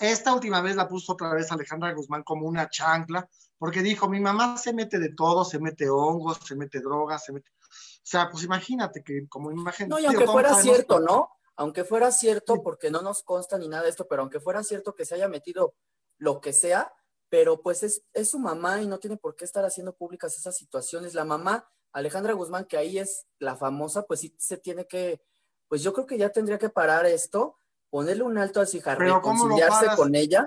esta 0.01 0.33
última 0.33 0.63
vez 0.63 0.77
la 0.77 0.89
puso 0.89 1.13
otra 1.13 1.35
vez 1.35 1.53
Alejandra 1.53 1.93
Guzmán 1.93 2.23
como 2.23 2.47
una 2.47 2.71
chancla, 2.71 3.29
porque 3.59 3.83
dijo, 3.83 4.09
mi 4.09 4.19
mamá 4.19 4.57
se 4.57 4.73
mete 4.73 4.99
de 4.99 5.11
todo, 5.11 5.45
se 5.45 5.59
mete 5.59 5.91
hongos, 5.91 6.39
se 6.43 6.57
mete 6.57 6.81
drogas, 6.81 7.23
se 7.25 7.33
mete... 7.35 7.51
O 7.51 8.03
sea, 8.03 8.31
pues 8.31 8.43
imagínate 8.43 9.05
que 9.05 9.29
como 9.29 9.53
imagen... 9.53 9.91
No, 9.91 10.01
y 10.01 10.07
aunque 10.07 10.27
fuera 10.27 10.55
cierto, 10.55 11.01
¿no? 11.01 11.29
Aunque 11.57 11.85
fuera 11.85 12.11
cierto, 12.11 12.63
porque 12.63 12.91
no 12.91 13.03
nos 13.03 13.23
consta 13.23 13.59
ni 13.59 13.69
nada 13.69 13.83
de 13.83 13.91
esto, 13.91 14.09
pero 14.09 14.23
aunque 14.23 14.41
fuera 14.41 14.65
cierto 14.65 14.95
que 14.95 15.05
se 15.05 15.17
haya 15.17 15.29
metido 15.29 15.75
lo 16.17 16.41
que 16.41 16.55
sea, 16.55 16.91
pero 17.31 17.63
pues 17.63 17.83
es, 17.83 18.03
es 18.13 18.29
su 18.29 18.39
mamá 18.39 18.83
y 18.83 18.87
no 18.87 18.99
tiene 18.99 19.17
por 19.17 19.37
qué 19.37 19.47
estar 19.47 19.65
haciendo 19.65 19.95
públicas 19.95 20.37
esas 20.37 20.57
situaciones. 20.57 21.15
La 21.15 21.25
mamá, 21.25 21.67
Alejandra 21.93 22.35
Guzmán, 22.35 22.67
que 22.67 22.77
ahí 22.77 22.99
es 22.99 23.27
la 23.39 23.57
famosa, 23.57 24.03
pues 24.03 24.21
sí 24.21 24.35
se 24.39 24.59
tiene 24.59 24.87
que, 24.87 25.23
pues 25.69 25.83
yo 25.83 25.93
creo 25.95 26.07
que 26.07 26.19
ya 26.19 26.31
tendría 26.31 26.59
que 26.59 26.69
parar 26.69 27.07
esto 27.07 27.57
ponerle 27.89 28.23
un 28.23 28.39
alto 28.39 28.61
a 28.61 28.67
su 28.67 28.79
hija, 28.79 28.95
reconciliarse 28.95 29.87
con 29.97 30.15
ella. 30.15 30.47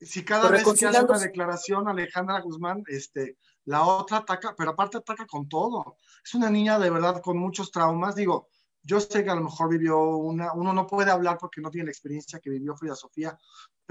Si 0.00 0.24
cada 0.24 0.50
vez 0.50 0.64
que 0.64 0.86
hace 0.86 1.04
una 1.04 1.18
declaración 1.18 1.88
Alejandra 1.88 2.40
Guzmán, 2.40 2.82
este, 2.88 3.38
la 3.64 3.84
otra 3.84 4.18
ataca, 4.18 4.54
pero 4.56 4.70
aparte 4.70 4.98
ataca 4.98 5.26
con 5.26 5.48
todo. 5.48 5.98
Es 6.24 6.34
una 6.34 6.50
niña 6.50 6.78
de 6.78 6.90
verdad 6.90 7.20
con 7.20 7.38
muchos 7.38 7.70
traumas. 7.70 8.16
Digo, 8.16 8.48
yo 8.82 9.00
sé 9.00 9.22
que 9.22 9.30
a 9.30 9.34
lo 9.36 9.42
mejor 9.42 9.68
vivió 9.68 10.00
una, 10.16 10.52
uno 10.54 10.72
no 10.72 10.86
puede 10.86 11.10
hablar 11.12 11.38
porque 11.38 11.60
no 11.60 11.70
tiene 11.70 11.86
la 11.86 11.92
experiencia 11.92 12.40
que 12.40 12.50
vivió 12.50 12.76
Frida 12.76 12.96
Sofía, 12.96 13.38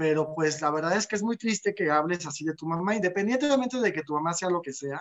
pero 0.02 0.34
pues 0.34 0.60
la 0.60 0.72
verdad 0.72 0.96
es 0.96 1.06
que 1.06 1.14
es 1.14 1.22
muy 1.22 1.36
triste 1.36 1.76
que 1.76 1.88
hables 1.88 2.26
así 2.26 2.44
de 2.44 2.54
tu 2.54 2.66
mamá, 2.66 2.96
independientemente 2.96 3.78
de 3.78 3.92
que 3.92 4.02
tu 4.02 4.14
mamá 4.14 4.34
sea 4.34 4.50
lo 4.50 4.60
que 4.60 4.72
sea. 4.72 5.00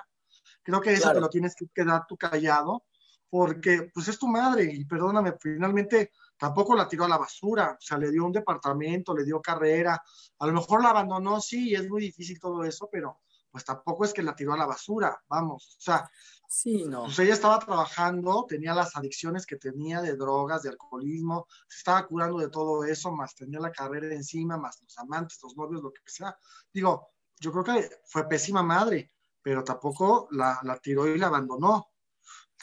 Creo 0.61 0.79
que 0.79 0.93
eso 0.93 1.11
te 1.11 1.19
lo 1.19 1.27
tienes 1.27 1.55
que 1.55 1.65
quedar 1.73 2.05
tú 2.07 2.15
callado, 2.15 2.83
porque 3.27 3.89
pues 3.91 4.07
es 4.09 4.19
tu 4.19 4.27
madre 4.27 4.71
y 4.71 4.85
perdóname, 4.85 5.33
finalmente 5.39 6.11
tampoco 6.37 6.75
la 6.75 6.87
tiró 6.87 7.05
a 7.05 7.09
la 7.09 7.17
basura, 7.17 7.71
o 7.71 7.81
sea, 7.81 7.97
le 7.97 8.11
dio 8.11 8.23
un 8.23 8.31
departamento, 8.31 9.17
le 9.17 9.25
dio 9.25 9.41
carrera, 9.41 9.99
a 10.37 10.45
lo 10.45 10.53
mejor 10.53 10.83
la 10.83 10.91
abandonó, 10.91 11.41
sí, 11.41 11.73
es 11.73 11.89
muy 11.89 12.01
difícil 12.01 12.39
todo 12.39 12.63
eso, 12.63 12.87
pero 12.91 13.21
pues 13.51 13.65
tampoco 13.65 14.05
es 14.05 14.13
que 14.13 14.23
la 14.23 14.35
tiró 14.35 14.53
a 14.53 14.57
la 14.57 14.65
basura, 14.65 15.21
vamos, 15.27 15.75
o 15.77 15.81
sea, 15.81 16.09
sí, 16.47 16.85
no. 16.85 17.03
pues 17.03 17.19
ella 17.19 17.33
estaba 17.33 17.59
trabajando, 17.59 18.45
tenía 18.47 18.73
las 18.73 18.95
adicciones 18.95 19.45
que 19.45 19.57
tenía 19.57 20.01
de 20.01 20.15
drogas, 20.15 20.63
de 20.63 20.69
alcoholismo, 20.69 21.47
se 21.67 21.79
estaba 21.79 22.07
curando 22.07 22.39
de 22.39 22.49
todo 22.49 22.83
eso, 22.85 23.11
más 23.11 23.35
tenía 23.35 23.59
la 23.59 23.71
carrera 23.71 24.13
encima, 24.13 24.57
más 24.57 24.81
los 24.81 24.97
amantes, 24.97 25.39
los 25.43 25.55
novios, 25.57 25.83
lo 25.83 25.91
que 25.91 26.01
sea. 26.05 26.35
Digo, 26.73 27.09
yo 27.39 27.51
creo 27.51 27.63
que 27.63 27.89
fue 28.05 28.27
pésima 28.27 28.63
madre, 28.63 29.11
pero 29.41 29.63
tampoco 29.63 30.27
la, 30.31 30.59
la 30.63 30.77
tiró 30.77 31.07
y 31.07 31.17
la 31.17 31.27
abandonó. 31.27 31.89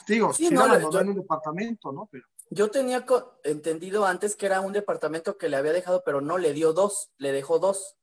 Digo, 0.07 0.33
sí, 0.33 0.49
no, 0.49 0.65
la 0.65 0.75
abandonó 0.75 0.99
en 1.01 1.09
un 1.09 1.15
departamento, 1.15 1.91
¿no? 1.91 2.07
Pero... 2.11 2.25
Yo 2.51 2.71
tenía 2.71 3.05
entendido 3.43 4.05
antes 4.05 4.35
que 4.35 4.47
era 4.47 4.61
un 4.61 4.73
departamento 4.73 5.37
que 5.37 5.49
le 5.49 5.57
había 5.57 5.73
dejado, 5.73 6.01
pero 6.03 6.19
no 6.21 6.37
le 6.37 6.53
dio 6.53 6.73
dos, 6.73 7.11
le 7.17 7.31
dejó 7.31 7.59
dos. 7.59 7.97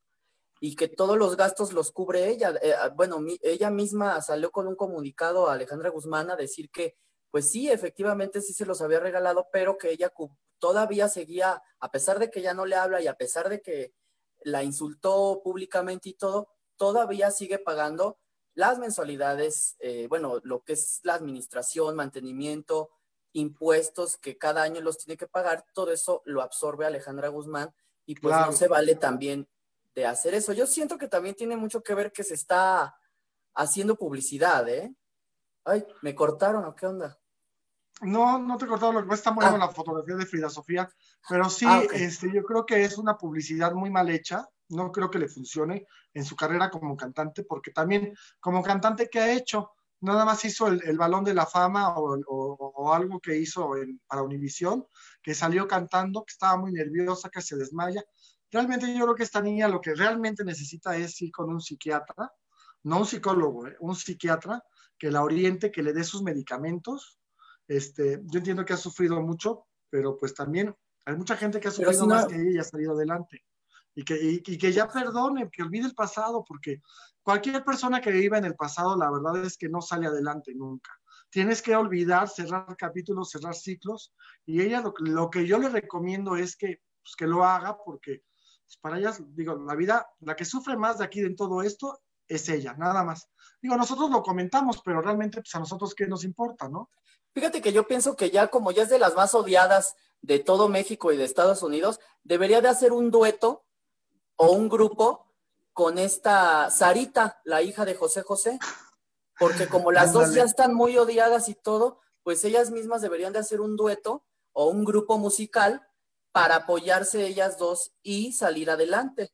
Y 0.61 0.75
que 0.75 0.88
todos 0.88 1.19
los 1.19 1.37
gastos 1.37 1.73
los 1.73 1.92
cubre 1.92 2.29
ella. 2.29 2.55
Eh, 2.62 2.73
ah, 2.73 2.88
bueno, 2.88 3.19
ella 3.42 3.71
misma 3.71 4.21
salió 4.23 4.51
con 4.51 4.66
un 4.66 4.77
comunicado 4.77 5.49
a 5.49 5.55
Alejandra 5.55 5.90
Guzmán 5.90 6.31
a 6.31 6.37
decir 6.37 6.71
que, 6.71 6.97
pues 7.31 7.51
sí, 7.51 7.71
efectivamente 7.71 8.40
sí 8.40 8.53
se 8.53 8.66
los 8.66 8.81
había 8.81 9.01
regalado, 9.01 9.49
pero 9.53 9.77
que 9.77 9.90
ella 9.90 10.12
todavía 10.59 11.09
seguía, 11.09 11.62
a 11.81 11.90
pesar 11.90 12.19
de 12.19 12.31
que 12.31 12.40
ya 12.40 12.55
no 12.55 12.64
le 12.64 12.77
habla 12.77 13.03
y 13.03 13.07
a 13.07 13.14
pesar 13.14 13.49
de 13.49 13.61
que 13.61 13.95
la 14.40 14.62
insultó 14.62 15.40
públicamente 15.42 16.11
y 16.11 16.14
todo, 16.14 16.49
todavía 16.77 17.31
sigue 17.31 17.59
pagando 17.59 18.19
las 18.55 18.79
mensualidades, 18.79 19.77
eh, 19.81 20.07
bueno, 20.09 20.40
lo 20.42 20.62
que 20.62 20.73
es 20.73 21.01
la 21.03 21.14
administración, 21.14 21.95
mantenimiento, 21.95 22.90
impuestos 23.33 24.16
que 24.16 24.38
cada 24.38 24.62
año 24.62 24.81
los 24.81 24.97
tiene 24.97 25.19
que 25.19 25.27
pagar, 25.27 25.66
todo 25.75 25.92
eso 25.92 26.23
lo 26.25 26.40
absorbe 26.40 26.87
Alejandra 26.87 27.29
Guzmán 27.29 27.75
y 28.07 28.14
pues 28.14 28.35
no 28.35 28.53
se 28.53 28.66
vale 28.66 28.95
también 28.95 29.47
de 29.97 30.07
hacer 30.07 30.35
eso. 30.35 30.53
Yo 30.53 30.67
siento 30.67 30.99
que 30.99 31.09
también 31.09 31.35
tiene 31.35 31.57
mucho 31.57 31.83
que 31.83 31.95
ver 31.95 32.13
que 32.13 32.23
se 32.23 32.35
está 32.35 32.95
haciendo 33.55 33.97
publicidad, 33.97 34.69
¿eh? 34.69 34.95
Ay, 35.65 35.85
¿me 36.03 36.15
cortaron 36.15 36.65
o 36.67 36.77
qué 36.77 36.87
onda? 36.87 37.19
No, 38.03 38.39
no 38.39 38.59
te 38.59 38.67
cortaron, 38.67 38.97
lo 38.97 39.09
que 39.09 39.15
está 39.15 39.33
muy 39.33 39.45
ah. 39.45 39.57
la 39.57 39.71
fotografía 39.71 40.17
de 40.17 40.27
Frida 40.27 40.51
Sofía, 40.51 40.89
pero 41.27 41.49
sí, 41.49 41.65
ah, 41.67 41.83
este, 41.95 42.31
yo 42.31 42.43
creo 42.45 42.67
que 42.67 42.85
es 42.85 42.99
una 42.99 43.17
publicidad 43.17 43.73
muy 43.73 43.89
mal 43.89 44.11
hecha, 44.11 44.47
no 44.69 44.93
creo 44.93 45.11
que 45.11 45.19
le 45.19 45.29
funcione 45.29 45.87
en 46.13 46.25
su 46.25 46.37
carrera 46.37 46.71
como 46.71 46.95
cantante, 46.95 47.43
porque 47.45 47.71
también 47.71 48.15
como 48.39 48.63
cantante 48.63 49.09
que 49.09 49.19
ha 49.19 49.33
hecho, 49.33 49.73
nada 50.01 50.27
más 50.27 50.45
hizo 50.45 50.69
el, 50.69 50.99
balón 50.99 51.25
de 51.25 51.33
la 51.33 51.47
fama 51.47 51.95
o, 51.97 52.93
algo 52.93 53.19
que 53.19 53.39
hizo 53.39 53.71
para 54.07 54.23
Univisión, 54.23 54.87
que 55.23 55.35
salió 55.35 55.67
cantando, 55.67 56.23
que 56.23 56.33
estaba 56.33 56.59
muy 56.59 56.73
nerviosa, 56.73 57.31
que 57.31 57.41
se 57.41 57.57
desmaya. 57.57 58.05
Realmente 58.57 58.87
yo 58.97 59.05
creo 59.05 59.14
que 59.14 59.23
esta 59.23 59.42
niña 59.42 59.69
lo 59.69 59.81
que 59.81 59.95
realmente 59.95 60.45
necesita 60.45 60.97
es 60.97 61.21
ir 61.21 61.31
con 61.31 61.51
un 61.51 61.61
psiquiatra, 61.61 62.33
no 62.85 63.01
un 63.01 63.07
psicólogo, 63.07 63.66
¿eh? 63.66 63.77
un 63.81 63.95
psiquiatra 63.95 64.62
que 64.99 65.11
la 65.11 65.23
oriente, 65.23 65.71
que 65.71 65.83
le 65.83 65.92
dé 65.92 66.05
sus 66.05 66.23
medicamentos. 66.23 67.19
Este, 67.69 68.21
yo 68.25 68.38
entiendo 68.38 68.64
que 68.64 68.73
ha 68.73 68.79
sufrido 68.79 69.21
mucho, 69.21 69.66
pero 69.90 70.16
pues 70.16 70.33
también 70.33 70.75
hay 71.05 71.16
mucha 71.16 71.37
gente 71.37 71.61
que 71.61 71.69
ha 71.69 71.71
sufrido 71.71 72.07
más 72.07 72.27
que 72.27 72.37
ella 72.37 72.51
y 72.51 72.59
ha 72.59 72.64
salido 72.64 72.92
adelante. 72.92 73.45
Y 73.95 74.05
que, 74.05 74.19
y 74.23 74.59
que 74.59 74.73
ya 74.73 74.88
perdone, 74.88 75.51
que 75.51 75.62
olvide 75.62 75.87
el 75.87 75.95
pasado, 75.95 76.45
porque 76.47 76.81
Cualquier 77.27 77.64
persona 77.64 78.01
que 78.01 78.12
viva 78.12 78.38
en 78.38 78.45
el 78.45 78.55
pasado, 78.55 78.97
la 78.97 79.11
verdad 79.11 79.45
es 79.45 79.59
que 79.59 79.69
no 79.69 79.81
sale 79.81 80.07
adelante 80.07 80.55
nunca. 80.55 80.92
Tienes 81.29 81.61
que 81.61 81.75
olvidar, 81.75 82.29
cerrar 82.29 82.77
capítulos, 82.77 83.33
cerrar 83.33 83.57
ciclos. 83.57 84.14
Y 84.45 84.62
ella 84.62 84.81
lo, 85.01 85.29
que 85.29 85.45
yo 85.45 85.59
le 85.59 85.69
recomiendo 85.69 86.37
es 86.37 86.57
que, 86.57 86.83
pues, 87.03 87.16
que 87.16 87.27
lo 87.27 87.45
haga 87.45 87.79
porque 87.85 88.23
pues, 88.66 88.79
para 88.81 88.98
ella, 88.98 89.14
digo, 89.35 89.55
la 89.55 89.74
vida, 89.74 90.09
la 90.20 90.35
que 90.35 90.44
sufre 90.44 90.76
más 90.76 90.98
de 90.98 91.05
aquí 91.05 91.20
en 91.20 91.37
todo 91.37 91.62
esto 91.62 92.00
es 92.26 92.48
ella, 92.48 92.74
nada 92.74 93.05
más. 93.05 93.29
Digo, 93.62 93.76
nosotros 93.76 94.11
lo 94.11 94.22
comentamos, 94.22 94.83
pero 94.85 95.00
realmente 95.00 95.40
pues 95.40 95.55
a 95.55 95.61
nosotros 95.61 95.94
qué 95.94 96.07
nos 96.07 96.24
importa, 96.24 96.68
¿no? 96.68 96.90
Fíjate 97.33 97.62
que 97.62 97.72
yo 97.72 97.87
pienso 97.87 98.16
que 98.16 98.31
ya 98.31 98.48
como 98.48 98.72
ya 98.72 98.83
es 98.83 98.88
de 98.88 98.98
las 98.98 99.14
más 99.14 99.35
odiadas 99.35 99.94
de 100.20 100.40
todo 100.40 100.68
México 100.68 101.12
y 101.12 101.16
de 101.16 101.24
Estados 101.24 101.62
Unidos, 101.62 102.00
debería 102.24 102.61
de 102.61 102.68
hacer 102.68 102.92
un 102.92 103.11
dueto 103.11 103.64
o 104.37 104.50
un 104.50 104.68
grupo 104.68 105.33
con 105.72 105.98
esta 105.98 106.70
Sarita, 106.70 107.40
la 107.44 107.62
hija 107.62 107.85
de 107.85 107.94
José 107.94 108.22
José, 108.22 108.59
porque 109.38 109.68
como 109.68 109.92
las 109.92 110.12
dos 110.12 110.35
ya 110.35 110.42
están 110.42 110.74
muy 110.74 110.96
odiadas 110.96 111.48
y 111.48 111.55
todo, 111.55 112.00
pues 112.22 112.42
ellas 112.44 112.70
mismas 112.70 113.02
deberían 113.02 113.33
de 113.33 113.38
hacer 113.38 113.61
un 113.61 113.76
dueto 113.76 114.24
o 114.52 114.68
un 114.68 114.85
grupo 114.85 115.18
musical 115.18 115.87
para 116.37 116.57
apoyarse 116.57 117.27
ellas 117.27 117.57
dos 117.57 117.94
y 118.03 118.31
salir 118.33 118.68
adelante. 118.68 119.33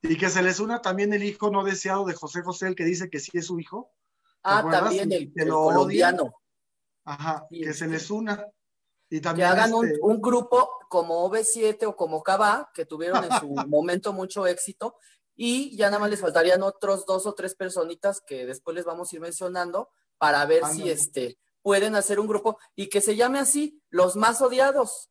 Y 0.00 0.16
que 0.16 0.30
se 0.30 0.42
les 0.42 0.58
una 0.58 0.80
también 0.80 1.12
el 1.12 1.22
hijo 1.22 1.50
no 1.50 1.64
deseado 1.64 2.06
de 2.06 2.14
José 2.14 2.40
José, 2.40 2.68
el 2.68 2.74
que 2.74 2.86
dice 2.86 3.10
que 3.10 3.20
sí 3.20 3.32
es 3.34 3.48
su 3.48 3.60
hijo. 3.60 3.92
Ah, 4.42 4.66
también 4.70 5.12
el, 5.12 5.30
colombiano. 5.50 6.32
Ajá, 7.04 7.46
que 7.50 7.74
se 7.74 7.86
les 7.86 8.10
una. 8.10 8.42
Y 9.10 9.20
también 9.20 9.48
que 9.48 9.52
hagan 9.52 9.74
un, 9.74 9.86
este 9.86 9.98
un, 10.00 10.22
grupo 10.22 10.70
como 10.88 11.28
OV7 11.28 11.86
o 11.86 11.94
como 11.94 12.22
Cava, 12.22 12.70
que 12.72 12.86
tuvieron 12.86 13.24
en 13.24 13.32
su 13.38 13.48
momento 13.68 14.14
mucho 14.14 14.46
éxito, 14.46 14.96
y 15.36 15.76
ya 15.76 15.88
nada 15.88 15.98
más 15.98 16.08
les 16.08 16.20
faltarían 16.20 16.62
otros 16.62 17.04
dos 17.04 17.26
o 17.26 17.34
tres 17.34 17.54
personitas 17.54 18.22
que 18.26 18.46
después 18.46 18.74
les 18.74 18.86
vamos 18.86 19.12
a 19.12 19.16
ir 19.16 19.20
mencionando 19.20 19.90
para 20.16 20.46
ver 20.46 20.64
si 20.64 20.88
este, 20.88 21.38
pueden 21.60 21.96
hacer 21.96 22.18
un 22.18 22.28
grupo 22.28 22.58
y 22.74 22.88
que 22.88 23.02
se 23.02 23.14
llame 23.14 23.40
así, 23.40 23.82
los 23.90 24.16
más 24.16 24.40
odiados. 24.40 25.10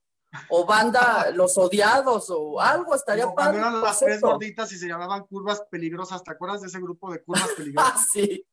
O 0.50 0.66
banda 0.66 1.32
Los 1.34 1.58
Odiados, 1.58 2.30
o 2.30 2.60
algo, 2.60 2.96
estaría 2.96 3.32
padre. 3.34 3.60
eran 3.60 3.82
las 3.82 4.00
tres 4.00 4.22
gorditas 4.22 4.72
y 4.72 4.78
se 4.78 4.88
llamaban 4.88 5.26
Curvas 5.26 5.64
Peligrosas. 5.70 6.24
¿Te 6.24 6.32
acuerdas 6.32 6.62
de 6.62 6.68
ese 6.68 6.80
grupo 6.80 7.12
de 7.12 7.24
Curvas 7.24 7.50
Peligrosas? 7.58 7.94
Ah, 7.96 8.06
sí. 8.12 8.46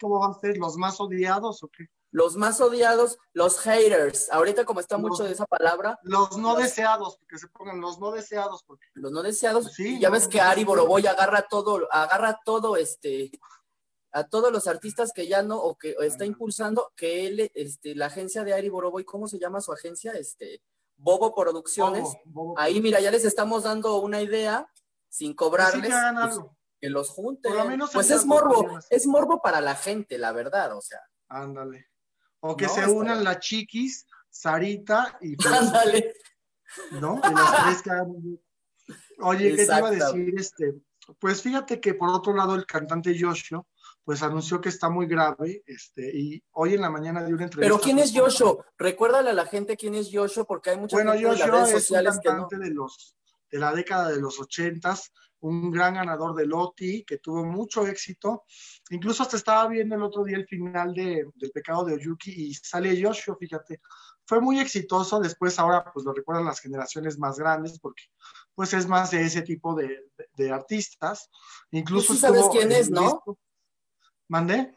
¿Cómo 0.00 0.20
van 0.20 0.32
a 0.32 0.34
ser? 0.34 0.56
¿Los 0.58 0.76
más 0.76 1.00
odiados 1.00 1.62
o 1.62 1.68
qué? 1.68 1.88
los 2.12 2.36
más 2.36 2.60
odiados, 2.60 3.18
los 3.32 3.58
haters. 3.58 4.30
Ahorita 4.30 4.64
como 4.64 4.80
está 4.80 4.98
mucho 4.98 5.24
de 5.24 5.32
esa 5.32 5.46
palabra. 5.46 5.98
Los 6.02 6.36
no 6.36 6.54
deseados, 6.54 7.16
porque 7.16 7.38
se 7.38 7.48
pongan 7.48 7.80
los 7.80 7.98
no 7.98 8.12
deseados. 8.12 8.62
Porque... 8.64 8.86
Los 8.94 9.10
no 9.10 9.22
deseados. 9.22 9.72
Sí, 9.72 9.98
ya 9.98 10.10
ves 10.10 10.28
que 10.28 10.40
Ari 10.40 10.62
Boroboy 10.64 11.06
agarra 11.06 11.42
todo, 11.48 11.88
agarra 11.90 12.38
todo 12.44 12.76
este, 12.76 13.32
a 14.12 14.24
todos 14.24 14.52
los 14.52 14.66
artistas 14.66 15.12
que 15.12 15.26
ya 15.26 15.42
no, 15.42 15.58
o 15.58 15.76
que 15.76 15.96
está 16.00 16.24
impulsando, 16.24 16.92
que 16.96 17.26
él, 17.26 17.50
este, 17.54 17.94
la 17.94 18.06
agencia 18.06 18.44
de 18.44 18.52
Ari 18.52 18.68
Boroboy, 18.68 19.04
¿cómo 19.04 19.26
se 19.26 19.38
llama 19.38 19.60
su 19.60 19.72
agencia? 19.72 20.12
Este, 20.12 20.62
Bobo 20.96 21.34
Producciones. 21.34 22.08
Ahí, 22.56 22.80
mira, 22.80 23.00
ya 23.00 23.10
les 23.10 23.24
estamos 23.24 23.64
dando 23.64 23.96
una 23.96 24.20
idea, 24.20 24.68
sin 25.08 25.34
cobrarles. 25.34 25.92
Pues, 25.92 26.38
que, 26.80 26.90
los 26.90 27.08
junten. 27.10 27.52
pues 27.92 28.10
es 28.10 28.26
morbo, 28.26 28.78
es 28.90 29.06
morbo 29.06 29.40
para 29.40 29.60
la 29.60 29.74
gente, 29.74 30.18
la 30.18 30.32
verdad, 30.32 30.76
o 30.76 30.80
sea. 30.80 31.00
Ándale. 31.28 31.88
O 32.40 32.56
que 32.56 32.68
se 32.68 32.86
unan 32.86 33.24
las 33.24 33.38
chiquis, 33.38 34.06
Sarita 34.28 35.18
y... 35.20 35.36
Ándale. 35.46 36.14
¿No? 36.92 37.20
Y 37.24 37.34
las 37.34 37.64
tres 37.64 37.82
que 37.82 37.90
Oye, 39.20 39.50
¿qué 39.50 39.56
te 39.56 39.62
iba 39.64 39.88
a 39.88 39.90
decir? 39.90 40.34
Este, 40.36 40.74
pues 41.18 41.42
fíjate 41.42 41.80
que 41.80 41.94
por 41.94 42.08
otro 42.10 42.34
lado 42.34 42.54
el 42.54 42.66
cantante 42.66 43.16
Yoshio 43.16 43.66
pues 44.04 44.22
anunció 44.22 44.60
que 44.60 44.68
está 44.68 44.88
muy 44.88 45.06
grave, 45.06 45.62
este, 45.66 46.10
y 46.12 46.42
hoy 46.52 46.74
en 46.74 46.80
la 46.80 46.90
mañana 46.90 47.24
dio 47.24 47.34
una 47.34 47.44
entrevista. 47.44 47.74
Pero 47.74 47.82
¿quién 47.82 47.98
es 47.98 48.12
Yoshio? 48.12 48.64
Recuérdale 48.76 49.30
a 49.30 49.34
la 49.34 49.46
gente 49.46 49.76
quién 49.76 49.94
es 49.94 50.10
Yoshio, 50.10 50.44
porque 50.44 50.70
hay 50.70 50.78
mucha 50.78 50.96
bueno, 50.96 51.12
gente 51.12 51.28
en 51.28 51.38
las 51.38 51.50
redes 51.50 51.70
sociales 51.70 52.12
es 52.12 52.16
un 52.16 52.22
cantante 52.22 52.58
de 52.58 52.70
los 52.70 53.16
de 53.52 53.58
la 53.58 53.74
década 53.74 54.08
de 54.08 54.18
los 54.18 54.40
ochentas, 54.40 55.12
un 55.40 55.70
gran 55.70 55.94
ganador 55.94 56.34
de 56.34 56.46
Loti, 56.46 57.04
que 57.04 57.18
tuvo 57.18 57.44
mucho 57.44 57.86
éxito. 57.86 58.44
Incluso 58.90 59.22
hasta 59.22 59.36
estaba 59.36 59.68
viendo 59.68 59.94
el 59.94 60.02
otro 60.02 60.24
día 60.24 60.38
el 60.38 60.46
final 60.46 60.94
de, 60.94 61.26
del 61.34 61.50
pecado 61.50 61.84
de 61.84 61.94
Oyuki 61.94 62.30
y 62.30 62.54
sale 62.54 62.96
Yoshio, 62.96 63.36
fíjate. 63.36 63.80
Fue 64.24 64.40
muy 64.40 64.58
exitoso, 64.58 65.20
después 65.20 65.58
ahora 65.58 65.84
pues 65.92 66.06
lo 66.06 66.14
recuerdan 66.14 66.46
las 66.46 66.60
generaciones 66.60 67.18
más 67.18 67.38
grandes 67.38 67.78
porque 67.78 68.04
pues 68.54 68.72
es 68.72 68.86
más 68.86 69.10
de 69.10 69.22
ese 69.22 69.42
tipo 69.42 69.74
de, 69.74 69.98
de, 70.34 70.50
artistas. 70.50 71.28
Incluso 71.72 72.08
Tú 72.08 72.14
sí 72.14 72.20
sabes 72.20 72.46
quién 72.52 72.72
es, 72.72 72.88
¿no? 72.88 73.22
¿Mandé? 74.32 74.74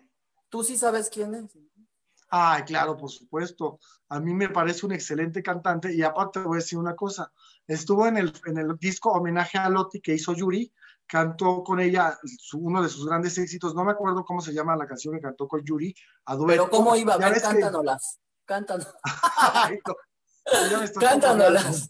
Tú 0.50 0.66
sí 0.66 0.76
sabes 0.76 1.10
quién 1.10 1.34
es. 1.34 1.58
Ay, 2.30 2.64
claro, 2.64 2.98
por 2.98 3.10
supuesto. 3.10 3.80
A 4.10 4.20
mí 4.20 4.34
me 4.34 4.50
parece 4.50 4.86
un 4.86 4.92
excelente 4.92 5.42
cantante 5.42 5.94
y 5.96 6.02
aparte 6.02 6.42
voy 6.42 6.58
a 6.58 6.60
decir 6.60 6.78
una 6.78 6.94
cosa, 6.94 7.32
estuvo 7.66 8.06
en 8.06 8.18
el, 8.18 8.34
en 8.48 8.58
el 8.58 8.76
disco 8.78 9.14
homenaje 9.14 9.58
a 9.58 9.70
Loti 9.70 10.02
que 10.02 10.14
hizo 10.14 10.34
Yuri, 10.34 10.74
cantó 11.08 11.64
con 11.64 11.80
ella 11.80 12.20
uno 12.56 12.84
de 12.84 12.90
sus 12.90 13.08
grandes 13.08 13.38
éxitos, 13.38 13.74
no 13.74 13.86
me 13.86 13.94
acuerdo 13.94 14.26
cómo 14.26 14.42
se 14.42 14.54
llama 14.54 14.76
la 14.76 14.88
canción 14.88 15.16
que 15.16 15.22
cantó 15.22 15.48
con 15.48 15.64
Yuri, 15.64 15.96
a 16.26 16.38
Pero 16.46 16.70
cómo 16.70 16.94
iba, 16.98 17.14
a 17.14 17.18
ver, 17.18 17.42
cántanoslas, 17.42 18.20
cántanos. 18.44 18.94
Cántanoslas. 21.00 21.90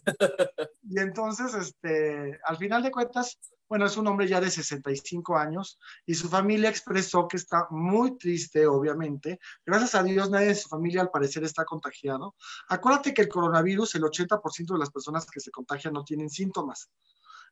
Y 0.82 0.98
entonces, 1.00 1.54
este, 1.54 2.38
al 2.44 2.56
final 2.56 2.82
de 2.82 2.90
cuentas, 2.90 3.38
bueno, 3.68 3.86
es 3.86 3.96
un 3.96 4.06
hombre 4.06 4.28
ya 4.28 4.40
de 4.40 4.50
65 4.50 5.36
años 5.36 5.78
y 6.06 6.14
su 6.14 6.28
familia 6.28 6.70
expresó 6.70 7.26
que 7.26 7.36
está 7.36 7.66
muy 7.70 8.16
triste, 8.16 8.66
obviamente. 8.66 9.40
Gracias 9.64 9.94
a 9.96 10.02
Dios, 10.02 10.30
nadie 10.30 10.48
de 10.48 10.54
su 10.54 10.68
familia 10.68 11.00
al 11.00 11.10
parecer 11.10 11.42
está 11.42 11.64
contagiado. 11.64 12.36
Acuérdate 12.68 13.12
que 13.12 13.22
el 13.22 13.28
coronavirus, 13.28 13.96
el 13.96 14.02
80% 14.02 14.72
de 14.72 14.78
las 14.78 14.90
personas 14.90 15.26
que 15.26 15.40
se 15.40 15.50
contagian 15.50 15.94
no 15.94 16.04
tienen 16.04 16.30
síntomas. 16.30 16.90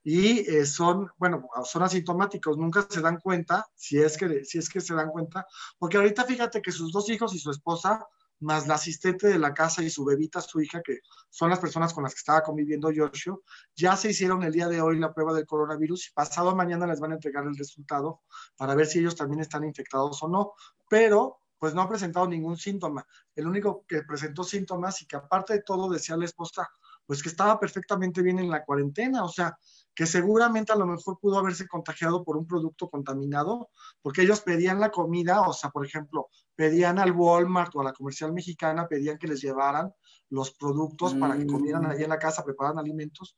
y 0.07 0.41
eh, 0.51 0.67
son, 0.67 1.11
bueno, 1.17 1.49
son 1.65 1.83
asintomáticos, 1.83 2.59
nunca 2.59 2.87
se 2.89 3.01
dan 3.01 3.19
cuenta, 3.19 3.67
si 3.75 3.99
es, 3.99 4.19
que, 4.19 4.45
si 4.45 4.59
es 4.59 4.69
que 4.69 4.83
se 4.83 4.95
dan 4.95 5.09
cuenta, 5.11 5.47
porque 5.79 5.97
ahorita 5.97 6.25
fíjate 6.25 6.61
que 6.61 6.73
sus 6.73 6.93
dos 6.93 7.09
hijos 7.09 7.35
y 7.35 7.39
su 7.39 7.51
esposa, 7.51 8.07
más 8.45 8.69
la 8.69 8.75
asistente 8.75 9.27
de 9.27 9.39
la 9.39 9.53
casa 9.53 9.83
y 9.83 9.91
su 9.91 10.05
bebita, 10.05 10.41
su 10.41 10.61
hija, 10.61 10.83
que 10.83 11.01
son 11.31 11.51
las 11.51 11.59
personas 11.59 11.93
con 11.93 12.05
las 12.05 12.15
que 12.15 12.19
estaba 12.19 12.43
conviviendo 12.43 12.91
Joshua, 12.95 13.39
ya 13.75 13.97
se 13.97 14.11
hicieron 14.11 14.43
el 14.43 14.53
día 14.53 14.69
de 14.69 14.81
hoy 14.81 14.99
la 14.99 15.13
prueba 15.13 15.33
del 15.35 15.47
coronavirus 15.47 16.09
y 16.09 16.13
pasado 16.13 16.55
mañana 16.55 16.87
les 16.87 17.01
van 17.01 17.13
a 17.13 17.15
entregar 17.15 17.45
el 17.45 17.57
resultado 17.57 18.23
para 18.57 18.75
ver 18.75 18.87
si 18.87 19.01
ellos 19.01 19.17
también 19.17 19.41
están 19.41 19.65
infectados 19.65 20.23
o 20.23 20.29
no, 20.29 20.53
pero 20.89 21.41
pues 21.59 21.75
no 21.75 21.83
ha 21.83 21.89
presentado 21.89 22.29
ningún 22.29 22.59
síntoma. 22.59 23.07
El 23.35 23.47
único 23.47 23.85
que 23.89 24.03
presentó 24.03 24.45
síntomas 24.45 25.01
y 25.01 25.07
que 25.07 25.17
aparte 25.17 25.55
de 25.55 25.63
todo 25.63 25.91
decía 25.91 26.17
la 26.17 26.27
esposa, 26.27 26.69
pues 27.07 27.23
que 27.23 27.31
estaba 27.31 27.59
perfectamente 27.59 28.23
bien 28.23 28.39
en 28.39 28.51
la 28.51 28.65
cuarentena, 28.65 29.25
o 29.25 29.29
sea, 29.29 29.57
que 29.95 30.07
seguramente 30.07 30.73
a 30.73 30.77
lo 30.77 30.87
mejor 30.87 31.19
pudo 31.21 31.39
haberse 31.39 31.69
contagiado 31.69 32.25
por 32.25 32.37
un 32.37 32.47
producto 32.47 32.89
contaminado, 32.91 33.71
porque 34.03 34.23
ellos 34.23 34.41
pedían 34.41 34.81
la 34.81 34.91
comida, 34.91 35.43
o 35.43 35.53
sea, 35.53 35.71
por 35.71 35.87
ejemplo, 35.87 36.29
pedían 36.57 36.99
al 36.99 37.13
Walmart 37.13 37.75
o 37.77 37.81
a 37.81 37.85
la 37.85 37.93
comercial 37.93 38.33
mexicana, 38.33 38.89
pedían 38.89 39.19
que 39.19 39.29
les 39.29 39.41
llevaran 39.41 39.93
los 40.31 40.53
productos 40.53 41.15
para 41.15 41.37
que 41.37 41.47
comieran 41.47 41.85
mm. 41.85 41.91
allí 41.91 42.03
en 42.03 42.11
la 42.11 42.19
casa, 42.19 42.45
prepararan 42.45 42.79
alimentos, 42.79 43.37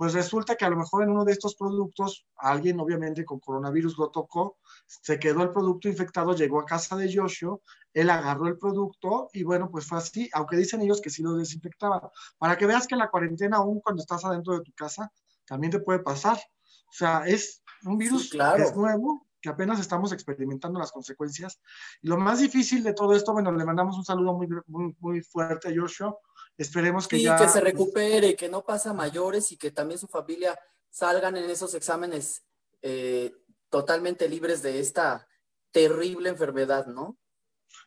pues 0.00 0.14
resulta 0.14 0.56
que 0.56 0.64
a 0.64 0.70
lo 0.70 0.78
mejor 0.78 1.02
en 1.02 1.10
uno 1.10 1.26
de 1.26 1.32
estos 1.32 1.54
productos, 1.56 2.26
alguien 2.36 2.80
obviamente 2.80 3.22
con 3.26 3.38
coronavirus 3.38 3.98
lo 3.98 4.08
tocó, 4.08 4.56
se 4.86 5.18
quedó 5.18 5.42
el 5.42 5.50
producto 5.50 5.90
infectado, 5.90 6.34
llegó 6.34 6.58
a 6.58 6.64
casa 6.64 6.96
de 6.96 7.14
Joshua, 7.14 7.58
él 7.92 8.08
agarró 8.08 8.46
el 8.46 8.56
producto 8.56 9.28
y 9.34 9.42
bueno, 9.42 9.68
pues 9.70 9.86
fue 9.86 9.98
así, 9.98 10.30
aunque 10.32 10.56
dicen 10.56 10.80
ellos 10.80 11.02
que 11.02 11.10
sí 11.10 11.22
lo 11.22 11.34
desinfectaban. 11.34 12.00
Para 12.38 12.56
que 12.56 12.64
veas 12.64 12.86
que 12.86 12.96
la 12.96 13.10
cuarentena, 13.10 13.58
aún 13.58 13.82
cuando 13.82 14.00
estás 14.00 14.24
adentro 14.24 14.54
de 14.54 14.62
tu 14.62 14.72
casa, 14.72 15.12
también 15.50 15.72
te 15.72 15.80
puede 15.80 15.98
pasar. 15.98 16.36
O 16.36 16.92
sea, 16.92 17.24
es 17.26 17.64
un 17.84 17.98
virus 17.98 18.30
que 18.30 18.38
es 18.38 18.76
nuevo, 18.76 19.26
que 19.42 19.48
apenas 19.48 19.80
estamos 19.80 20.12
experimentando 20.12 20.78
las 20.78 20.92
consecuencias. 20.92 21.60
Y 22.00 22.06
lo 22.08 22.16
más 22.16 22.38
difícil 22.38 22.84
de 22.84 22.94
todo 22.94 23.16
esto, 23.16 23.32
bueno, 23.32 23.50
le 23.50 23.64
mandamos 23.64 23.96
un 23.98 24.04
saludo 24.04 24.32
muy, 24.32 24.46
muy, 24.68 24.94
muy 25.00 25.20
fuerte 25.22 25.68
a 25.68 25.72
Joshua 25.74 26.16
Esperemos 26.56 27.08
que 27.08 27.20
ya... 27.20 27.36
que 27.36 27.48
se 27.48 27.60
recupere, 27.60 28.36
que 28.36 28.48
no 28.48 28.62
pasa 28.62 28.92
mayores 28.92 29.50
y 29.50 29.56
que 29.56 29.72
también 29.72 29.98
su 29.98 30.06
familia 30.06 30.56
salgan 30.88 31.36
en 31.36 31.50
esos 31.50 31.74
exámenes 31.74 32.44
eh, 32.82 33.32
totalmente 33.70 34.28
libres 34.28 34.62
de 34.62 34.78
esta 34.78 35.26
terrible 35.72 36.28
enfermedad, 36.28 36.86
¿no? 36.86 37.16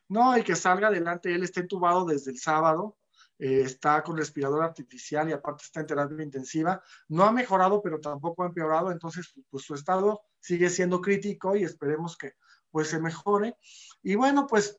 No, 0.08 0.36
y 0.36 0.42
que 0.42 0.56
salga 0.56 0.88
adelante. 0.88 1.34
Él 1.34 1.44
está 1.44 1.60
entubado 1.60 2.04
desde 2.04 2.32
el 2.32 2.38
sábado, 2.38 2.98
eh, 3.44 3.60
está 3.60 4.02
con 4.02 4.16
respirador 4.16 4.62
artificial 4.62 5.28
y 5.28 5.32
aparte 5.32 5.64
está 5.64 5.80
en 5.80 5.86
terapia 5.86 6.24
intensiva. 6.24 6.82
No 7.08 7.24
ha 7.24 7.30
mejorado, 7.30 7.82
pero 7.82 8.00
tampoco 8.00 8.42
ha 8.42 8.46
empeorado, 8.46 8.90
entonces 8.90 9.34
pues 9.50 9.64
su 9.64 9.74
estado 9.74 10.22
sigue 10.40 10.70
siendo 10.70 11.02
crítico 11.02 11.54
y 11.54 11.62
esperemos 11.62 12.16
que 12.16 12.36
pues 12.70 12.88
se 12.88 12.98
mejore. 12.98 13.58
Y 14.02 14.14
bueno, 14.14 14.46
pues 14.46 14.78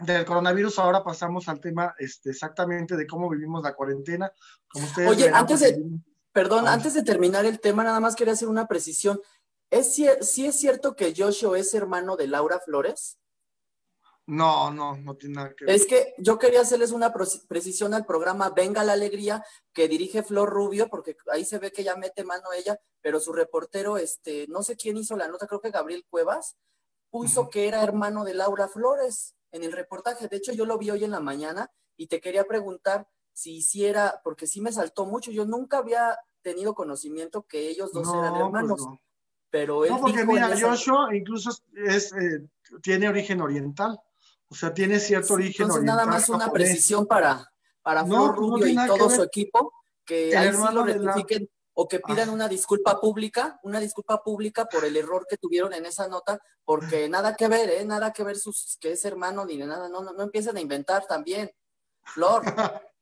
del 0.00 0.24
coronavirus, 0.24 0.80
ahora 0.80 1.04
pasamos 1.04 1.48
al 1.48 1.60
tema 1.60 1.94
este, 1.96 2.30
exactamente 2.30 2.96
de 2.96 3.06
cómo 3.06 3.30
vivimos 3.30 3.62
la 3.62 3.74
cuarentena. 3.74 4.32
Como 4.66 4.84
ustedes 4.86 5.08
Oye, 5.08 5.30
antes 5.32 5.60
de, 5.60 5.80
perdón, 6.32 6.66
antes 6.66 6.92
de 6.92 7.04
terminar 7.04 7.46
el 7.46 7.60
tema, 7.60 7.84
nada 7.84 8.00
más 8.00 8.16
quería 8.16 8.32
hacer 8.32 8.48
una 8.48 8.66
precisión. 8.66 9.20
¿Es 9.70 9.94
¿Sí 9.94 10.44
es 10.44 10.56
cierto 10.58 10.96
que 10.96 11.14
Joshua 11.16 11.56
es 11.56 11.72
hermano 11.72 12.16
de 12.16 12.26
Laura 12.26 12.58
Flores? 12.58 13.16
No, 14.26 14.72
no, 14.72 14.96
no 14.96 15.14
tiene 15.16 15.36
nada 15.36 15.54
que 15.54 15.64
ver. 15.64 15.74
Es 15.74 15.86
que 15.86 16.14
yo 16.18 16.38
quería 16.38 16.62
hacerles 16.62 16.90
una 16.90 17.12
precisión 17.12 17.94
al 17.94 18.04
programa 18.04 18.50
Venga 18.50 18.82
la 18.82 18.94
Alegría 18.94 19.44
que 19.72 19.86
dirige 19.86 20.24
Flor 20.24 20.50
Rubio, 20.50 20.88
porque 20.88 21.16
ahí 21.32 21.44
se 21.44 21.58
ve 21.58 21.70
que 21.70 21.84
ya 21.84 21.96
mete 21.96 22.24
mano 22.24 22.52
ella, 22.52 22.80
pero 23.00 23.20
su 23.20 23.32
reportero, 23.32 23.98
este, 23.98 24.46
no 24.48 24.64
sé 24.64 24.76
quién 24.76 24.96
hizo 24.96 25.16
la 25.16 25.28
nota, 25.28 25.46
creo 25.46 25.60
que 25.60 25.70
Gabriel 25.70 26.04
Cuevas, 26.10 26.56
puso 27.08 27.48
que 27.50 27.68
era 27.68 27.82
hermano 27.82 28.24
de 28.24 28.34
Laura 28.34 28.66
Flores 28.68 29.36
en 29.52 29.62
el 29.62 29.72
reportaje. 29.72 30.28
De 30.28 30.36
hecho, 30.36 30.52
yo 30.52 30.66
lo 30.66 30.76
vi 30.76 30.90
hoy 30.90 31.04
en 31.04 31.12
la 31.12 31.20
mañana 31.20 31.70
y 31.96 32.08
te 32.08 32.20
quería 32.20 32.44
preguntar 32.44 33.08
si 33.32 33.56
hiciera, 33.56 34.20
porque 34.24 34.46
sí 34.46 34.60
me 34.60 34.72
saltó 34.72 35.06
mucho. 35.06 35.30
Yo 35.30 35.44
nunca 35.44 35.78
había 35.78 36.18
tenido 36.42 36.74
conocimiento 36.74 37.42
que 37.42 37.68
ellos 37.68 37.92
dos 37.92 38.08
eran 38.12 38.32
pues 38.32 38.44
hermanos. 38.44 38.86
Pero 39.50 39.84
él 39.84 39.92
no, 39.92 40.00
porque 40.00 40.24
mira, 40.24 40.50
Joshua 40.58 41.14
incluso 41.14 41.50
es, 41.74 42.12
eh, 42.12 42.46
tiene 42.82 43.08
origen 43.08 43.40
oriental. 43.40 44.00
O 44.48 44.54
sea, 44.54 44.72
tiene 44.72 45.00
cierto 45.00 45.34
origen 45.34 45.64
entonces 45.64 45.84
nada 45.84 46.06
más 46.06 46.28
una 46.28 46.50
precisión 46.52 47.06
para, 47.06 47.52
para 47.82 48.04
Flor 48.04 48.36
Rubio 48.36 48.66
y 48.66 48.76
todo 48.86 49.10
su 49.10 49.22
equipo, 49.22 49.72
que 50.04 50.36
ahí 50.36 50.52
sí 50.52 50.74
lo 50.74 50.84
rectifiquen 50.84 51.48
o 51.78 51.86
que 51.86 52.00
pidan 52.00 52.30
una 52.30 52.48
disculpa 52.48 52.98
pública, 52.98 53.60
una 53.62 53.78
disculpa 53.80 54.22
pública 54.22 54.64
por 54.64 54.84
el 54.84 54.96
error 54.96 55.26
que 55.28 55.36
tuvieron 55.36 55.74
en 55.74 55.84
esa 55.84 56.08
nota, 56.08 56.40
porque 56.64 57.06
nada 57.06 57.36
que 57.36 57.48
ver, 57.48 57.68
¿eh? 57.68 57.84
Nada 57.84 58.12
que 58.14 58.24
ver 58.24 58.36
sus, 58.36 58.78
que 58.80 58.92
es 58.92 59.04
hermano 59.04 59.44
ni 59.44 59.58
de 59.58 59.66
nada, 59.66 59.88
no, 59.88 60.02
no, 60.02 60.14
no 60.14 60.22
empiecen 60.22 60.56
a 60.56 60.60
inventar 60.60 61.06
también. 61.06 61.50
Flor. 62.02 62.42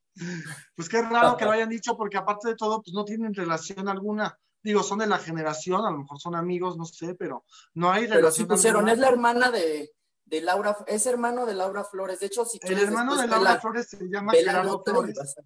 pues 0.75 0.89
qué 0.89 1.03
raro 1.03 1.37
que 1.37 1.45
lo 1.45 1.53
hayan 1.53 1.69
dicho, 1.69 1.97
porque 1.97 2.17
aparte 2.17 2.49
de 2.49 2.57
todo, 2.57 2.83
pues 2.83 2.93
no 2.93 3.05
tienen 3.05 3.33
relación 3.33 3.89
alguna. 3.89 4.37
Digo, 4.61 4.83
son 4.83 4.99
de 4.99 5.07
la 5.07 5.19
generación, 5.19 5.85
a 5.85 5.91
lo 5.93 5.99
mejor 5.99 6.19
son 6.19 6.35
amigos, 6.35 6.77
no 6.77 6.85
sé, 6.85 7.15
pero 7.15 7.45
no 7.75 7.93
hay 7.93 8.07
relación. 8.07 8.23
Pero 8.23 8.33
sí 8.33 8.45
pusieron, 8.45 8.89
es 8.89 8.99
la 8.99 9.09
hermana 9.09 9.53
de, 9.53 9.93
de 10.27 10.41
Laura, 10.41 10.77
es 10.87 11.07
hermano 11.07 11.47
de 11.47 11.55
Laura 11.55 11.85
Flores. 11.85 12.21
De 12.21 12.27
hecho, 12.27 12.45
si 12.45 12.59
El 12.63 12.79
hermano 12.79 13.17
de 13.17 13.27
Laura 13.27 13.61
Flores 13.61 13.89
se 13.89 14.09
llama 14.09 14.33
Gerardo 14.33 14.83
Flores. 14.85 15.37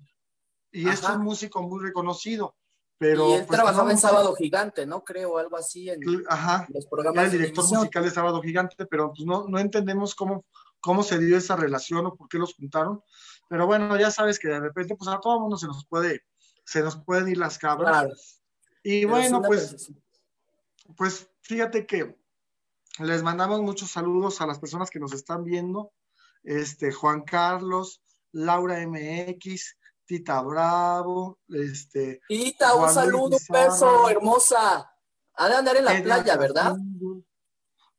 Y 0.70 0.88
es 0.88 1.02
un 1.02 1.22
músico 1.22 1.62
muy 1.62 1.82
reconocido. 1.82 2.54
Pero, 2.98 3.28
y 3.28 3.32
él 3.34 3.46
pues, 3.46 3.56
trabajaba 3.56 3.92
en 3.92 3.98
Sábado 3.98 4.34
Gigante, 4.34 4.84
¿no? 4.84 5.04
Creo, 5.04 5.38
algo 5.38 5.56
así 5.56 5.88
en 5.88 6.00
Ajá, 6.28 6.66
los 6.74 6.86
programas. 6.86 7.24
Era 7.24 7.32
el 7.32 7.38
director 7.38 7.64
musical 7.68 8.04
de 8.04 8.10
Sábado 8.10 8.42
Gigante, 8.42 8.86
pero 8.86 9.12
pues 9.12 9.24
no, 9.24 9.46
no 9.46 9.60
entendemos 9.60 10.16
cómo, 10.16 10.44
cómo 10.80 11.04
se 11.04 11.18
dio 11.18 11.36
esa 11.36 11.54
relación 11.54 12.06
o 12.06 12.16
por 12.16 12.28
qué 12.28 12.38
los 12.38 12.54
juntaron. 12.54 13.00
Pero 13.48 13.66
bueno, 13.66 13.96
ya 13.96 14.10
sabes 14.10 14.38
que 14.40 14.48
de 14.48 14.58
repente, 14.58 14.96
pues 14.96 15.08
a 15.08 15.20
todo 15.20 15.34
el 15.34 15.40
mundo 15.42 15.56
se 15.56 15.68
nos 15.68 15.86
puede, 15.86 16.22
se 16.64 16.82
nos 16.82 16.96
pueden 16.96 17.28
ir 17.28 17.38
las 17.38 17.56
cabras. 17.56 18.42
Y 18.82 19.04
bueno, 19.04 19.42
pues, 19.42 19.92
pues 20.96 21.30
fíjate 21.42 21.86
que 21.86 22.17
les 22.98 23.22
mandamos 23.22 23.60
muchos 23.60 23.90
saludos 23.90 24.40
a 24.40 24.46
las 24.46 24.58
personas 24.58 24.90
que 24.90 24.98
nos 24.98 25.12
están 25.12 25.44
viendo. 25.44 25.92
Este, 26.42 26.92
Juan 26.92 27.22
Carlos, 27.22 28.02
Laura 28.32 28.78
MX, 28.86 29.76
Tita 30.04 30.40
Bravo, 30.42 31.38
este. 31.48 32.20
Tita, 32.28 32.74
un 32.74 32.90
saludo, 32.90 33.36
un 33.36 33.54
beso, 33.54 34.08
hermosa. 34.08 34.90
Ha 35.34 35.48
de 35.48 35.54
andar 35.54 35.76
en 35.76 35.84
la 35.84 36.02
playa, 36.02 36.36
¿verdad? 36.36 36.76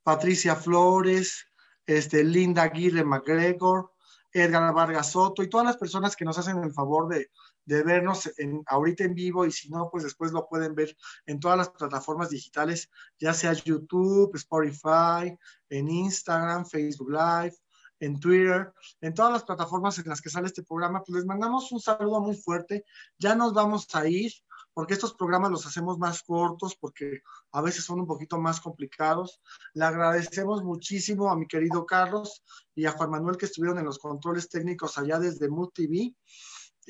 Patricia 0.03 0.55
Flores, 0.55 1.45
este, 1.85 2.23
Linda 2.23 2.63
Aguirre 2.63 3.03
McGregor, 3.03 3.93
Edgar 4.31 4.73
Vargas 4.73 5.11
Soto 5.11 5.43
y 5.43 5.49
todas 5.49 5.65
las 5.65 5.77
personas 5.77 6.15
que 6.15 6.25
nos 6.25 6.37
hacen 6.37 6.63
el 6.63 6.73
favor 6.73 7.07
de, 7.07 7.29
de 7.69 7.83
vernos 7.83 8.31
en, 8.37 8.63
ahorita 8.65 9.03
en 9.03 9.13
vivo 9.13 9.45
y 9.45 9.51
si 9.51 9.69
no, 9.69 9.89
pues 9.91 10.03
después 10.03 10.31
lo 10.31 10.47
pueden 10.47 10.73
ver 10.73 10.97
en 11.27 11.39
todas 11.39 11.55
las 11.55 11.69
plataformas 11.69 12.31
digitales, 12.31 12.89
ya 13.19 13.31
sea 13.31 13.53
YouTube, 13.53 14.35
Spotify, 14.35 15.37
en 15.69 15.87
Instagram, 15.87 16.65
Facebook 16.65 17.11
Live, 17.11 17.55
en 17.99 18.19
Twitter, 18.19 18.73
en 19.01 19.13
todas 19.13 19.33
las 19.33 19.43
plataformas 19.43 19.99
en 19.99 20.09
las 20.09 20.19
que 20.19 20.31
sale 20.31 20.47
este 20.47 20.63
programa, 20.63 21.03
pues 21.03 21.17
les 21.17 21.25
mandamos 21.25 21.71
un 21.71 21.79
saludo 21.79 22.21
muy 22.21 22.35
fuerte. 22.35 22.85
Ya 23.19 23.35
nos 23.35 23.53
vamos 23.53 23.87
a 23.93 24.07
ir, 24.07 24.31
porque 24.73 24.95
estos 24.95 25.13
programas 25.13 25.51
los 25.51 25.67
hacemos 25.67 25.99
más 25.99 26.23
cortos, 26.23 26.75
porque 26.75 27.21
a 27.51 27.61
veces 27.61 27.83
son 27.83 27.99
un 27.99 28.07
poquito 28.07 28.39
más 28.39 28.59
complicados. 28.59 29.41
Le 29.75 29.85
agradecemos 29.85 30.63
muchísimo 30.63 31.29
a 31.29 31.37
mi 31.37 31.45
querido 31.45 31.85
Carlos 31.85 32.43
y 32.73 32.85
a 32.85 32.91
Juan 32.93 33.11
Manuel 33.11 33.37
que 33.37 33.45
estuvieron 33.45 33.77
en 33.77 33.85
los 33.85 33.99
controles 33.99 34.49
técnicos 34.49 34.97
allá 34.97 35.19
desde 35.19 35.49
Mood 35.49 35.69
TV. 35.73 36.15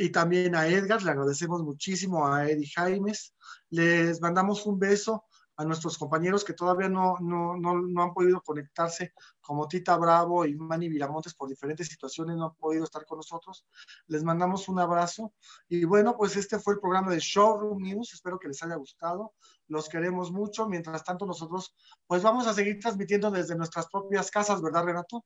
Y 0.01 0.11
también 0.11 0.55
a 0.55 0.65
Edgar, 0.65 1.03
le 1.03 1.11
agradecemos 1.11 1.61
muchísimo 1.61 2.25
a 2.25 2.49
Eddie 2.49 2.71
Jaimes. 2.73 3.35
Les 3.69 4.21
mandamos 4.21 4.65
un 4.65 4.79
beso 4.79 5.25
a 5.57 5.65
nuestros 5.65 5.97
compañeros 5.97 6.45
que 6.45 6.53
todavía 6.53 6.87
no, 6.87 7.17
no, 7.19 7.57
no, 7.57 7.81
no, 7.81 8.03
han 8.03 8.13
podido 8.13 8.41
conectarse, 8.41 9.13
como 9.41 9.67
Tita 9.67 9.97
Bravo 9.97 10.45
y 10.45 10.55
Manny 10.55 10.87
Viramontes, 10.87 11.33
por 11.33 11.49
diferentes 11.49 11.89
situaciones 11.89 12.37
no 12.37 12.45
han 12.45 12.55
podido 12.55 12.85
estar 12.85 13.05
con 13.05 13.17
nosotros. 13.17 13.67
Les 14.07 14.23
mandamos 14.23 14.69
un 14.69 14.79
abrazo. 14.79 15.33
Y 15.67 15.83
bueno, 15.83 16.15
pues 16.15 16.37
este 16.37 16.59
fue 16.59 16.75
el 16.75 16.79
programa 16.79 17.11
de 17.11 17.19
Showroom 17.19 17.83
News. 17.83 18.13
Espero 18.13 18.39
que 18.39 18.47
les 18.47 18.63
haya 18.63 18.75
gustado. 18.75 19.33
Los 19.67 19.89
queremos 19.89 20.31
mucho. 20.31 20.65
Mientras 20.69 21.03
tanto, 21.03 21.25
nosotros 21.25 21.75
pues 22.07 22.23
vamos 22.23 22.47
a 22.47 22.53
seguir 22.53 22.79
transmitiendo 22.79 23.29
desde 23.29 23.57
nuestras 23.57 23.89
propias 23.89 24.31
casas, 24.31 24.61
¿verdad, 24.61 24.85
Renato? 24.85 25.25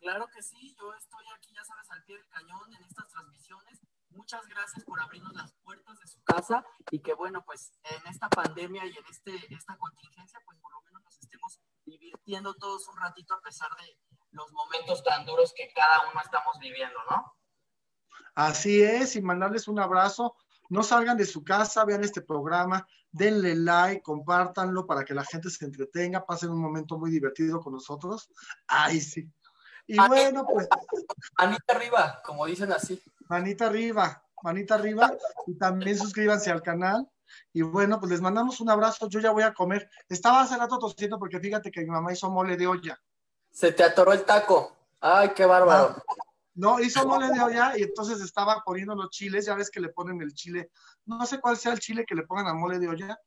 Claro 0.00 0.26
que 0.34 0.42
sí. 0.42 0.74
Yo 0.78 0.92
estoy 0.94 1.24
aquí, 1.34 1.54
ya 1.54 1.64
sabes, 1.64 1.88
al 1.90 2.02
pie 2.02 2.16
del 2.16 2.28
cañón 2.28 2.74
en 2.74 2.82
estas 2.82 3.08
transmisiones 3.08 3.73
muchas 4.14 4.46
gracias 4.48 4.84
por 4.84 5.00
abrirnos 5.00 5.34
las 5.34 5.52
puertas 5.62 5.98
de 5.98 6.06
su 6.06 6.22
casa 6.22 6.64
y 6.90 7.00
que 7.00 7.14
bueno, 7.14 7.44
pues 7.44 7.72
en 7.84 8.06
esta 8.06 8.28
pandemia 8.28 8.86
y 8.86 8.96
en 8.96 9.04
este, 9.10 9.54
esta 9.54 9.76
contingencia, 9.76 10.40
pues 10.44 10.58
por 10.58 10.72
lo 10.72 10.82
menos 10.82 11.02
nos 11.02 11.18
estemos 11.18 11.60
divirtiendo 11.84 12.54
todos 12.54 12.88
un 12.88 12.96
ratito 12.96 13.34
a 13.34 13.40
pesar 13.40 13.70
de 13.76 13.98
los 14.30 14.52
momentos 14.52 15.02
tan 15.04 15.24
duros 15.26 15.52
que 15.56 15.72
cada 15.74 16.10
uno 16.10 16.20
estamos 16.20 16.58
viviendo, 16.58 16.98
¿no? 17.10 17.36
Así 18.34 18.82
es, 18.82 19.14
y 19.16 19.22
mandarles 19.22 19.68
un 19.68 19.78
abrazo 19.78 20.36
no 20.68 20.82
salgan 20.82 21.16
de 21.16 21.26
su 21.26 21.44
casa, 21.44 21.84
vean 21.84 22.04
este 22.04 22.22
programa, 22.22 22.86
denle 23.10 23.54
like, 23.54 24.02
compártanlo 24.02 24.86
para 24.86 25.04
que 25.04 25.14
la 25.14 25.24
gente 25.24 25.50
se 25.50 25.64
entretenga, 25.64 26.24
pasen 26.24 26.50
un 26.50 26.60
momento 26.60 26.98
muy 26.98 27.10
divertido 27.10 27.60
con 27.60 27.74
nosotros. 27.74 28.28
Ay, 28.66 29.00
sí. 29.00 29.30
Y 29.86 29.96
bueno, 30.08 30.46
pues. 30.46 30.68
Manita 31.38 31.74
arriba, 31.74 32.22
como 32.24 32.46
dicen 32.46 32.72
así. 32.72 33.02
Manita 33.28 33.66
arriba, 33.66 34.22
manita 34.42 34.74
arriba. 34.74 35.12
Y 35.46 35.54
también 35.58 35.98
suscríbanse 35.98 36.50
al 36.50 36.62
canal. 36.62 37.08
Y 37.52 37.62
bueno, 37.62 37.98
pues 37.98 38.12
les 38.12 38.20
mandamos 38.20 38.60
un 38.60 38.70
abrazo. 38.70 39.08
Yo 39.08 39.20
ya 39.20 39.30
voy 39.30 39.42
a 39.42 39.54
comer. 39.54 39.88
Estaba 40.08 40.42
hace 40.42 40.56
rato 40.56 40.78
tosiendo 40.78 41.18
porque 41.18 41.40
fíjate 41.40 41.70
que 41.70 41.80
mi 41.80 41.90
mamá 41.90 42.12
hizo 42.12 42.30
mole 42.30 42.56
de 42.56 42.66
olla. 42.66 43.00
Se 43.50 43.72
te 43.72 43.84
atoró 43.84 44.12
el 44.12 44.24
taco. 44.24 44.76
Ay, 45.00 45.30
qué 45.34 45.44
bárbaro. 45.44 45.96
No, 46.54 46.78
hizo 46.80 47.06
mole 47.06 47.28
de 47.28 47.40
olla 47.40 47.76
y 47.76 47.82
entonces 47.82 48.20
estaba 48.20 48.62
poniendo 48.64 48.94
los 48.94 49.10
chiles. 49.10 49.46
Ya 49.46 49.54
ves 49.54 49.70
que 49.70 49.80
le 49.80 49.88
ponen 49.88 50.20
el 50.20 50.32
chile. 50.34 50.70
No 51.04 51.26
sé 51.26 51.40
cuál 51.40 51.56
sea 51.56 51.72
el 51.72 51.80
chile 51.80 52.04
que 52.06 52.14
le 52.14 52.22
pongan 52.22 52.46
al 52.46 52.56
mole 52.56 52.78
de 52.78 52.88
olla, 52.88 53.18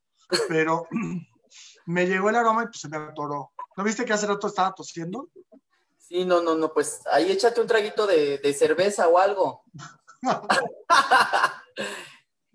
pero 0.48 0.86
me 1.86 2.06
llegó 2.06 2.30
el 2.30 2.36
aroma 2.36 2.64
y 2.64 2.66
pues 2.66 2.80
se 2.80 2.88
me 2.88 2.96
atoró. 2.96 3.52
¿No 3.76 3.84
viste 3.84 4.04
que 4.04 4.12
hace 4.12 4.26
rato 4.26 4.46
estaba 4.46 4.74
tosiendo? 4.74 5.28
Sí, 6.08 6.24
no, 6.24 6.40
no, 6.40 6.54
no, 6.54 6.72
pues 6.72 7.02
ahí 7.12 7.30
échate 7.30 7.60
un 7.60 7.66
traguito 7.66 8.06
de, 8.06 8.54
cerveza 8.54 9.08
o 9.08 9.18
algo. 9.18 9.62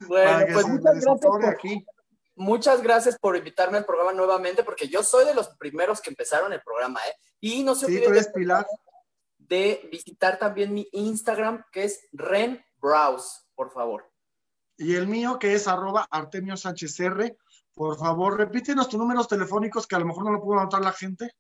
bueno, 0.08 0.46
pues 0.52 0.68
muchas 0.68 0.96
gracias, 0.96 1.22
por, 1.22 1.46
aquí. 1.46 1.86
muchas 2.34 2.82
gracias 2.82 3.20
por 3.20 3.38
invitarme 3.38 3.78
al 3.78 3.86
programa 3.86 4.12
nuevamente, 4.12 4.64
porque 4.64 4.88
yo 4.88 5.04
soy 5.04 5.26
de 5.26 5.36
los 5.36 5.50
primeros 5.50 6.02
que 6.02 6.10
empezaron 6.10 6.52
el 6.52 6.64
programa, 6.64 7.00
¿eh? 7.08 7.14
Y 7.42 7.64
no 7.64 7.76
se 7.76 7.86
olviden 7.86 8.12
de, 9.38 9.88
visitar 9.92 10.40
también 10.40 10.74
mi 10.74 10.88
Instagram, 10.92 11.64
que 11.72 11.84
es 11.84 12.08
Ren 12.12 12.60
Browse, 12.78 13.42
por 13.54 13.72
favor. 13.72 14.12
Y 14.78 14.96
el 14.96 15.06
mío, 15.06 15.38
que 15.38 15.54
es 15.54 15.68
arroba 15.68 16.08
Artemio 16.10 16.58
Sánchez 16.58 17.00
R. 17.02 17.38
Por 17.76 18.00
favor, 18.00 18.36
repítenos 18.36 18.90
tus 18.90 18.98
números 18.98 19.28
telefónicos, 19.28 19.86
que 19.86 19.96
a 19.96 20.00
lo 20.00 20.08
mejor 20.08 20.26
no 20.26 20.32
lo 20.32 20.42
pudo 20.42 20.60
anotar 20.60 20.82
la 20.82 20.92
gente. 20.92 21.36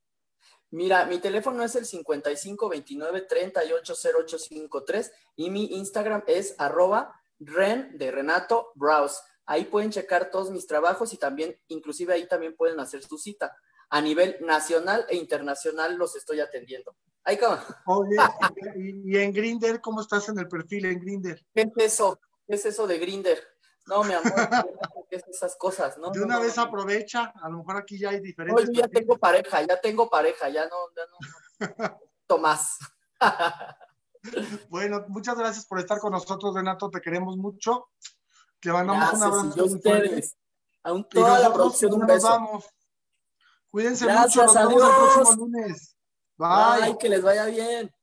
Mira, 0.74 1.06
mi 1.06 1.20
teléfono 1.20 1.64
es 1.64 1.76
el 1.76 1.86
55 1.86 2.68
29 2.68 3.22
38 3.22 3.94
0853 3.94 5.12
y 5.36 5.52
mi 5.52 5.66
Instagram 5.66 6.24
es 6.26 6.56
arroba 6.58 7.14
ren 7.40 7.96
de 7.96 8.10
Renato 8.10 8.72
Browse. 8.74 9.22
Ahí 9.46 9.66
pueden 9.66 9.92
checar 9.92 10.32
todos 10.32 10.50
mis 10.50 10.66
trabajos 10.66 11.14
y 11.14 11.18
también, 11.18 11.56
inclusive 11.68 12.16
ahí 12.16 12.28
también 12.28 12.56
pueden 12.56 12.80
hacer 12.80 13.04
su 13.04 13.20
cita. 13.20 13.56
A 13.92 14.02
nivel 14.02 14.36
nacional 14.42 15.06
e 15.10 15.16
internacional 15.16 15.96
los 15.96 16.16
estoy 16.16 16.40
atendiendo. 16.40 16.96
Ahí 17.24 17.38
como. 17.38 17.56
Oye, 17.86 18.18
y, 18.76 19.16
en 19.18 19.32
Grinder, 19.32 19.80
¿cómo 19.80 20.02
estás 20.02 20.28
en 20.30 20.40
el 20.40 20.48
perfil 20.48 20.86
en 20.86 21.00
Grinder? 21.00 21.46
¿Qué 21.54 21.62
es 21.62 21.94
eso? 21.94 22.20
¿Qué 22.48 22.56
es 22.56 22.66
eso 22.66 22.88
de 22.88 22.98
Grinder? 22.98 23.40
No, 23.86 24.04
mi 24.04 24.14
amor, 24.14 24.34
¿qué 25.10 25.18
es 25.18 25.28
esas 25.28 25.56
cosas? 25.56 25.98
¿no? 25.98 26.10
De 26.12 26.22
una 26.22 26.40
vez 26.40 26.58
aprovecha, 26.58 27.34
a 27.42 27.50
lo 27.50 27.58
mejor 27.60 27.78
aquí 27.78 28.00
ya 28.00 28.10
hay 28.10 28.20
diferentes. 28.20 28.70
No, 28.70 28.74
ya 28.74 28.88
tengo 28.88 29.18
pareja, 29.18 29.62
ya 29.62 29.80
tengo 29.80 30.10
pareja, 30.10 30.50
ya 30.50 30.68
no, 30.68 30.76
ya 30.96 31.04
no, 31.10 32.00
Tomás. 32.28 32.78
bueno, 34.70 35.04
muchas 35.10 35.38
gracias 35.38 35.66
por 35.66 35.80
estar 35.80 36.00
con 36.00 36.12
nosotros, 36.14 36.56
Renato, 36.56 36.90
te 36.90 37.02
queremos 37.02 37.36
mucho. 37.38 37.90
Te 38.60 38.72
mandamos 38.72 39.14
un 39.14 39.24
abrazo. 39.24 39.66
ustedes. 39.66 40.38
A 40.84 41.04
toda 41.04 41.40
la 41.40 41.54
producción 41.54 41.94
un 41.94 42.08
beso. 42.08 42.28
Vamos. 42.30 42.66
Cuídense 43.70 44.06
mucho, 44.06 44.46
nos 44.46 44.54
vemos 44.54 44.74
el 44.74 44.96
próximo 44.96 45.46
lunes. 45.46 45.98
Bye. 46.38 46.82
Bye, 46.82 46.98
que 46.98 47.10
les 47.10 47.22
vaya 47.22 47.46
bien. 47.46 47.94